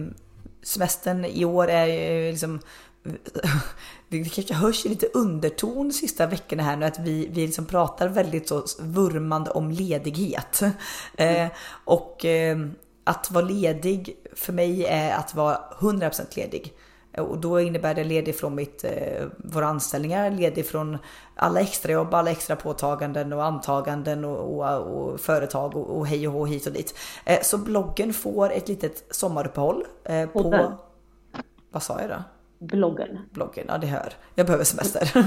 semestern 0.63 1.25
i 1.25 1.45
år 1.45 1.69
är 1.69 1.87
ju 1.87 2.31
liksom 2.31 2.61
det 4.09 4.25
kanske 4.25 4.55
hörs 4.55 4.87
i 4.87 4.89
lite 4.89 5.07
underton 5.15 5.89
de 5.89 5.93
sista 5.93 6.27
veckorna 6.27 6.63
här 6.63 6.77
nu 6.77 6.87
att 6.87 6.99
vi, 6.99 7.29
vi 7.31 7.47
liksom 7.47 7.67
pratar 7.67 8.09
väldigt 8.09 8.49
så 8.49 8.65
vurmande 8.81 9.51
om 9.51 9.71
ledighet. 9.71 10.63
Eh, 11.17 11.49
och 11.85 12.25
eh, 12.25 12.59
att 13.05 13.31
vara 13.31 13.45
ledig 13.45 14.17
för 14.33 14.53
mig 14.53 14.85
är 14.85 15.15
att 15.15 15.35
vara 15.35 15.59
100% 15.79 16.37
ledig. 16.37 16.73
Och 17.19 17.39
då 17.39 17.61
innebär 17.61 17.95
det 17.95 18.05
ledig 18.05 18.37
från 18.37 18.55
mitt, 18.55 18.85
eh, 18.85 19.27
våra 19.37 19.67
anställningar, 19.67 20.31
ledig 20.31 20.67
från 20.67 20.99
alla 21.35 21.61
extrajobb, 21.61 22.15
alla 22.15 22.31
extra 22.31 22.57
påtaganden 22.57 23.33
och 23.33 23.45
antaganden 23.45 24.25
och, 24.25 24.59
och, 24.59 24.81
och 24.81 25.21
företag 25.21 25.77
och, 25.77 25.99
och 25.99 26.07
hej 26.07 26.29
och 26.29 26.35
hå 26.35 26.47
hit 26.47 26.67
och 26.67 26.73
dit. 26.73 26.99
Eh, 27.25 27.43
så 27.43 27.59
bloggen 27.59 28.13
får 28.13 28.53
ett 28.53 28.69
litet 28.69 29.05
sommaruppehåll 29.11 29.85
eh, 30.05 30.29
på... 30.29 30.73
Vad 31.71 31.83
sa 31.83 32.01
jag 32.01 32.11
då? 32.11 32.23
Bloggen. 32.59 33.19
bloggen, 33.31 33.65
ja 33.69 33.79
det 33.79 33.87
hör. 33.87 34.13
Jag 34.35 34.47
behöver 34.47 34.65
semester. 34.65 35.13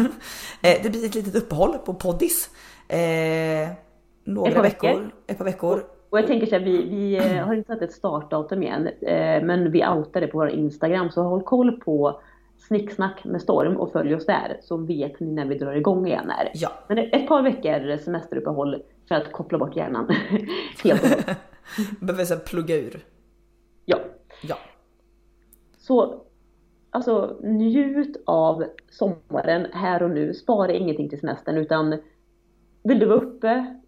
eh, 0.62 0.80
det 0.84 0.90
blir 0.90 1.06
ett 1.06 1.16
litet 1.16 1.36
uppehåll 1.36 1.78
på 1.78 1.94
poddis. 1.94 2.50
Eh, 2.88 3.70
några 4.24 4.52
Ett 4.52 4.66
veckor. 4.66 4.88
veckor. 4.88 5.12
Ett 5.28 5.38
par 5.38 5.46
veckor. 5.46 5.84
Och 6.10 6.18
jag 6.20 6.28
tänker 6.28 6.48
så 6.48 6.56
här, 6.56 6.64
vi, 6.64 6.84
vi 6.84 7.18
eh, 7.18 7.46
har 7.46 7.54
inte 7.54 7.68
satt 7.74 7.82
ett 7.82 7.92
startdatum 7.92 8.64
än, 8.64 8.88
eh, 8.88 9.44
men 9.44 9.72
vi 9.72 9.88
outar 9.88 10.22
det 10.22 10.28
på 10.28 10.38
vår 10.38 10.50
Instagram, 10.50 11.10
så 11.10 11.22
håll 11.22 11.44
koll 11.44 11.72
på 11.80 12.22
Snicksnack 12.58 13.24
med 13.26 13.42
Storm 13.42 13.78
och 13.78 13.92
följ 13.92 14.16
oss 14.16 14.26
där, 14.26 14.58
så 14.62 14.78
vet 14.78 15.20
ni 15.20 15.32
när 15.32 15.46
vi 15.46 15.58
drar 15.58 15.74
igång 15.74 16.08
igen 16.08 16.30
här. 16.30 16.52
Ja, 16.54 16.70
Men 16.88 16.98
ett 16.98 17.28
par 17.28 17.42
veckor 17.42 17.98
semesteruppehåll 17.98 18.82
för 19.08 19.16
att 19.16 19.32
koppla 19.32 19.58
bort 19.58 19.76
hjärnan. 19.76 20.08
Helt 20.84 21.04
och 21.04 21.10
hållet. 21.10 21.38
behöver 22.00 22.26
så 22.26 22.36
plugga 22.38 22.76
ur. 22.76 23.06
Ja. 23.86 23.98
Ja, 24.44 24.58
Så 25.78 26.22
alltså 26.90 27.38
njut 27.44 28.24
av 28.26 28.64
sommaren 28.90 29.68
här 29.74 30.04
och 30.04 30.10
nu. 30.10 30.34
Spara 30.34 30.72
ingenting 30.72 31.10
till 31.10 31.20
semestern 31.20 31.58
utan 31.58 31.98
vill 32.84 33.00
du 33.00 33.06
vara 33.06 33.20
uppe 33.20 33.80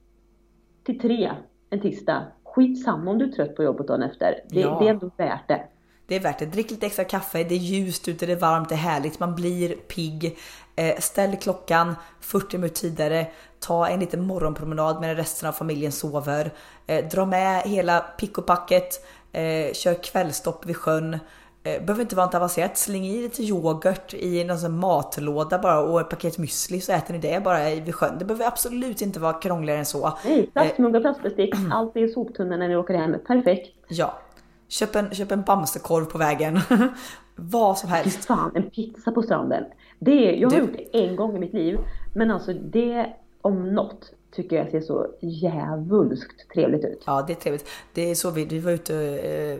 till 0.84 1.00
tre 1.00 1.32
en 1.70 1.82
tisdag, 1.82 2.28
skitsamma 2.44 3.12
om 3.12 3.18
du 3.18 3.26
är 3.26 3.32
trött 3.32 3.56
på 3.56 3.64
jobbet 3.64 3.88
dagen 3.88 4.04
efter. 4.04 4.44
Det, 4.50 4.60
Ja. 4.60 4.78
det 4.80 4.86
är 4.88 4.90
ändå 4.90 5.12
värt 5.18 5.48
det. 5.48 5.62
det 6.08 6.16
är 6.16 6.20
värt 6.20 6.40
det. 6.40 6.46
Drick 6.46 6.72
lite 6.72 6.86
extra 6.86 7.06
kaffe, 7.06 7.44
det 7.44 7.56
är 7.56 7.60
ljust 7.60 8.08
ute, 8.08 8.26
det 8.26 8.32
är 8.32 8.38
varmt, 8.38 8.70
det 8.70 8.76
är 8.76 8.80
härligt, 8.80 9.20
man 9.20 9.36
blir 9.36 9.76
pigg. 9.76 10.38
Eh, 10.76 11.00
ställ 11.00 11.36
klockan 11.36 11.96
40 12.22 12.58
minuter 12.58 12.76
tidigare, 12.82 13.28
ta 13.60 13.88
en 13.88 14.00
liten 14.00 14.22
morgonpromenad 14.22 15.02
medan 15.02 15.16
resten 15.16 15.50
av 15.50 15.54
familjen 15.54 15.92
sover. 15.92 16.52
Eh, 16.88 17.06
dra 17.10 17.26
med 17.26 17.62
hela 17.64 18.00
pick 18.00 18.38
och 18.38 18.46
packet, 18.46 19.06
eh, 19.32 19.74
kör 19.74 20.04
kvällstopp 20.04 20.66
vid 20.66 20.78
sjön. 20.78 21.20
Eh, 21.64 21.82
behöver 21.86 22.02
inte 22.02 22.16
vara 22.16 22.26
inte 22.26 22.38
avancerat, 22.38 22.78
släng 22.78 23.06
i 23.06 23.22
lite 23.22 23.44
yoghurt 23.44 24.14
i 24.14 24.44
någon 24.44 24.58
sån 24.60 24.80
matlåda 24.80 25.60
bara 25.60 25.80
och 25.80 26.02
ett 26.02 26.10
paket 26.10 26.38
müsli 26.38 26.80
så 26.80 26.92
äter 26.92 27.14
ni 27.14 27.20
det 27.20 27.44
bara 27.44 27.70
vid 27.70 27.96
sjön. 27.96 28.16
Det 28.20 28.26
behöver 28.26 28.46
absolut 28.48 29.02
inte 29.02 29.20
vara 29.20 29.34
krångligare 29.34 29.80
än 29.80 29.86
så. 29.86 30.18
Nej, 30.26 30.50
plastmuggar, 30.54 31.02
plastbestick, 31.02 31.56
allt 31.72 31.96
är 31.96 32.00
i 32.00 32.08
soptunnan 32.10 32.60
när 32.60 32.68
ni 32.68 32.76
åker 32.76 32.94
hem. 32.94 33.16
Perfekt. 33.28 33.76
Ja, 33.88 34.20
köp 34.68 34.96
en, 34.96 35.12
köp 35.16 35.32
en 35.32 35.42
bamsekorv 35.42 36.06
på 36.06 36.18
vägen. 36.18 36.60
Vad 37.36 37.78
som 37.78 37.90
Fy 37.90 37.96
helst. 37.96 38.26
fan, 38.26 38.52
en 38.56 38.70
pizza 38.70 39.12
på 39.12 39.22
stranden. 39.22 39.64
Det, 40.00 40.36
jag 40.36 40.50
har 40.50 40.56
Du- 40.58 40.62
gjort 40.62 40.74
det 40.92 41.00
en 41.08 41.16
gång 41.16 41.36
i 41.36 41.40
mitt 41.40 41.54
liv. 41.54 41.80
Men 42.14 42.32
alltså 42.32 42.54
det 42.54 43.14
om 43.42 43.74
något 43.74 44.12
tycker 44.32 44.56
jag 44.56 44.72
ser 44.72 44.82
så 44.82 45.08
djävulskt 45.20 46.50
trevligt 46.54 46.86
ut. 46.86 47.04
Ja, 47.06 47.22
det 47.28 47.34
är 47.34 47.36
trevligt. 47.36 47.66
Det 47.94 48.12
är 48.12 48.16
så 48.16 48.32
vi, 48.32 48.46
vi 48.46 48.60
var 48.60 48.72
ute 48.72 48.96
eh, 48.96 49.58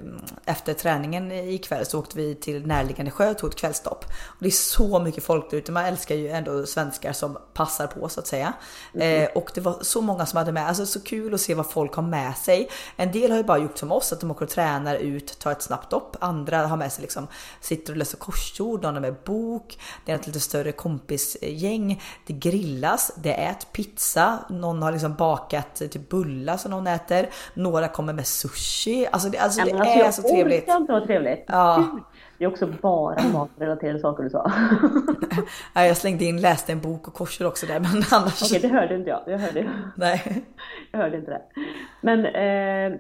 efter 0.54 0.74
träningen 0.74 1.32
ikväll 1.32 1.86
så 1.86 2.00
åkte 2.00 2.18
vi 2.18 2.36
till 2.36 2.68
närliggande 2.68 3.12
sjö 3.12 3.30
och 3.30 3.38
tog 3.38 3.50
ett 3.50 3.56
kvällstopp. 3.56 4.06
Och 4.28 4.38
det 4.40 4.48
är 4.48 4.52
så 4.52 5.00
mycket 5.00 5.24
folk 5.24 5.52
där 5.52 5.58
ute. 5.58 5.72
Man 5.72 5.86
älskar 5.86 6.16
ju 6.16 6.30
ändå 6.30 6.66
svenskar 6.66 7.14
som 7.14 7.38
passar 7.54 7.88
på 7.88 8.10
så 8.10 8.20
att 8.20 8.28
säga. 8.28 8.54
Eh, 8.94 9.30
och 9.36 9.52
det 9.56 9.62
var 9.62 9.78
så 9.82 10.02
många 10.02 10.26
som 10.26 10.38
hade 10.38 10.52
med, 10.52 10.68
alltså 10.68 10.86
så 10.86 11.02
kul 11.02 11.34
att 11.34 11.42
se 11.42 11.54
vad 11.54 11.70
folk 11.70 11.94
har 11.94 12.04
med 12.04 12.38
sig. 12.38 12.70
En 12.96 13.12
del 13.12 13.32
har 13.32 13.38
ju 13.38 13.44
bara 13.44 13.58
gjort 13.58 13.78
som 13.78 13.92
oss, 13.92 14.14
att 14.14 14.20
de 14.20 14.32
åker 14.32 14.46
och 14.46 14.52
tränar 14.52 14.96
ut, 14.96 15.40
tar 15.40 15.52
ett 15.52 15.62
snabbt 15.62 15.90
dopp. 15.90 16.16
Andra 16.20 16.68
har 16.68 16.78
med 16.78 16.92
sig 16.92 17.02
liksom, 17.02 17.28
sitter 17.62 17.94
och 17.94 17.98
läser 17.98 18.18
korsord, 18.18 18.84
någon 18.84 18.94
har 18.94 19.02
med 19.02 19.16
bok. 19.26 19.80
Det 20.06 20.12
är 20.12 20.16
ett 20.16 20.28
lite 20.28 20.40
större 20.40 20.72
kompisgäng. 20.72 22.02
Det 22.28 22.34
grillas, 22.34 23.12
det 23.16 23.34
äts 23.34 23.68
pizza, 23.72 24.40
någon 24.62 24.84
har 24.84 24.92
liksom 24.92 25.16
bakat 25.16 25.76
typ 25.76 26.10
bullar 26.10 26.58
som 26.58 26.72
någon 26.72 26.88
äter. 26.88 27.30
Några 27.54 27.88
kommer 27.88 28.14
med 28.14 28.28
sushi. 28.28 29.08
Alltså 29.12 29.30
det, 29.30 29.38
alltså, 29.38 29.66
det 29.66 29.72
alltså, 29.72 30.00
är 30.00 30.04
jag 30.04 30.14
så 30.14 30.22
trevligt. 30.22 30.64
orkar 30.64 30.78
inte 30.78 31.08
trevligt. 31.08 31.46
Ja. 31.48 32.00
Det 32.38 32.46
är 32.46 32.50
också 32.50 32.68
bara 32.82 33.24
matrelaterade 33.34 34.00
saker 34.00 34.24
du 34.24 34.30
sa. 34.30 34.52
Ja, 35.74 35.86
jag 35.86 35.98
slängde 35.98 36.26
in, 36.26 36.42
läste 36.42 36.72
en 36.72 36.82
bok 36.82 37.08
och 37.08 37.14
korsord 37.14 37.48
också 37.48 37.66
där 37.66 37.80
men 37.80 38.04
annars. 38.12 38.42
Okej, 38.44 38.60
det 38.62 38.68
hörde 38.68 38.96
inte 38.96 39.10
jag. 39.10 39.24
Jag 39.28 39.38
hörde, 39.40 39.70
Nej. 39.96 40.44
jag 40.92 41.00
hörde 41.00 41.18
inte 41.18 41.32
det. 41.32 41.42
Men 42.02 42.26
eh, 42.26 43.00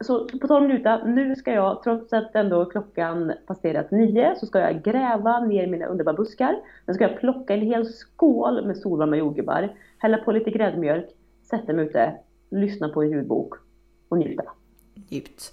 så 0.00 0.28
på 0.28 0.48
tal 0.48 0.62
om 0.62 0.68
njuta, 0.68 1.04
nu 1.04 1.36
ska 1.36 1.52
jag, 1.52 1.82
trots 1.82 2.12
att 2.12 2.34
ändå 2.34 2.64
klockan 2.64 3.32
passerat 3.46 3.90
nio, 3.90 4.34
så 4.36 4.46
ska 4.46 4.58
jag 4.58 4.82
gräva 4.82 5.40
ner 5.40 5.66
mina 5.66 5.86
underbara 5.86 6.16
buskar. 6.16 6.56
Sen 6.86 6.94
ska 6.94 7.04
jag 7.04 7.20
plocka 7.20 7.54
en 7.54 7.60
hel 7.60 7.86
skål 7.86 8.66
med 8.66 8.76
solvarma 8.76 9.16
jordgubbar, 9.16 9.76
hälla 9.98 10.18
på 10.18 10.32
lite 10.32 10.50
gräddmjölk, 10.50 11.06
sätta 11.50 11.72
mig 11.72 11.86
ute, 11.86 12.14
lyssna 12.50 12.88
på 12.88 13.02
en 13.02 13.10
ljudbok 13.10 13.54
och 14.08 14.18
njuta. 14.18 14.42
Njut. 14.94 15.52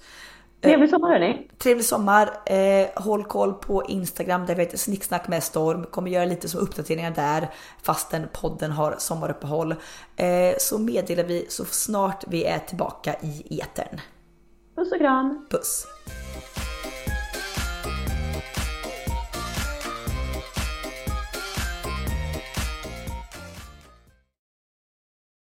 Trevlig 0.62 0.90
sommar 0.90 1.10
hörni! 1.10 1.50
Trevlig 1.58 1.86
sommar! 1.86 2.30
Eh, 2.46 2.88
håll 2.96 3.24
koll 3.24 3.54
på 3.54 3.84
Instagram 3.84 4.46
där 4.46 4.56
vi 4.56 4.62
heter 4.62 4.78
Snicksnack 4.78 5.28
med 5.28 5.44
Storm. 5.44 5.84
Kommer 5.84 6.12
göra 6.12 6.26
lite 6.26 6.50
som 6.50 6.60
uppdateringar 6.60 7.12
där 7.12 7.50
fastän 7.82 8.24
podden 8.42 8.72
har 8.72 8.96
sommaruppehåll. 8.98 9.72
Eh, 10.16 10.56
så 10.58 10.78
meddelar 10.78 11.24
vi 11.24 11.46
så 11.50 11.66
snart 11.66 12.24
vi 12.28 12.46
är 12.46 12.60
tillbaka 12.60 13.16
i 13.22 13.60
etern. 13.62 14.00
Puss 14.80 14.92
och 14.92 14.98
kram! 14.98 15.46
Puss! 15.50 15.88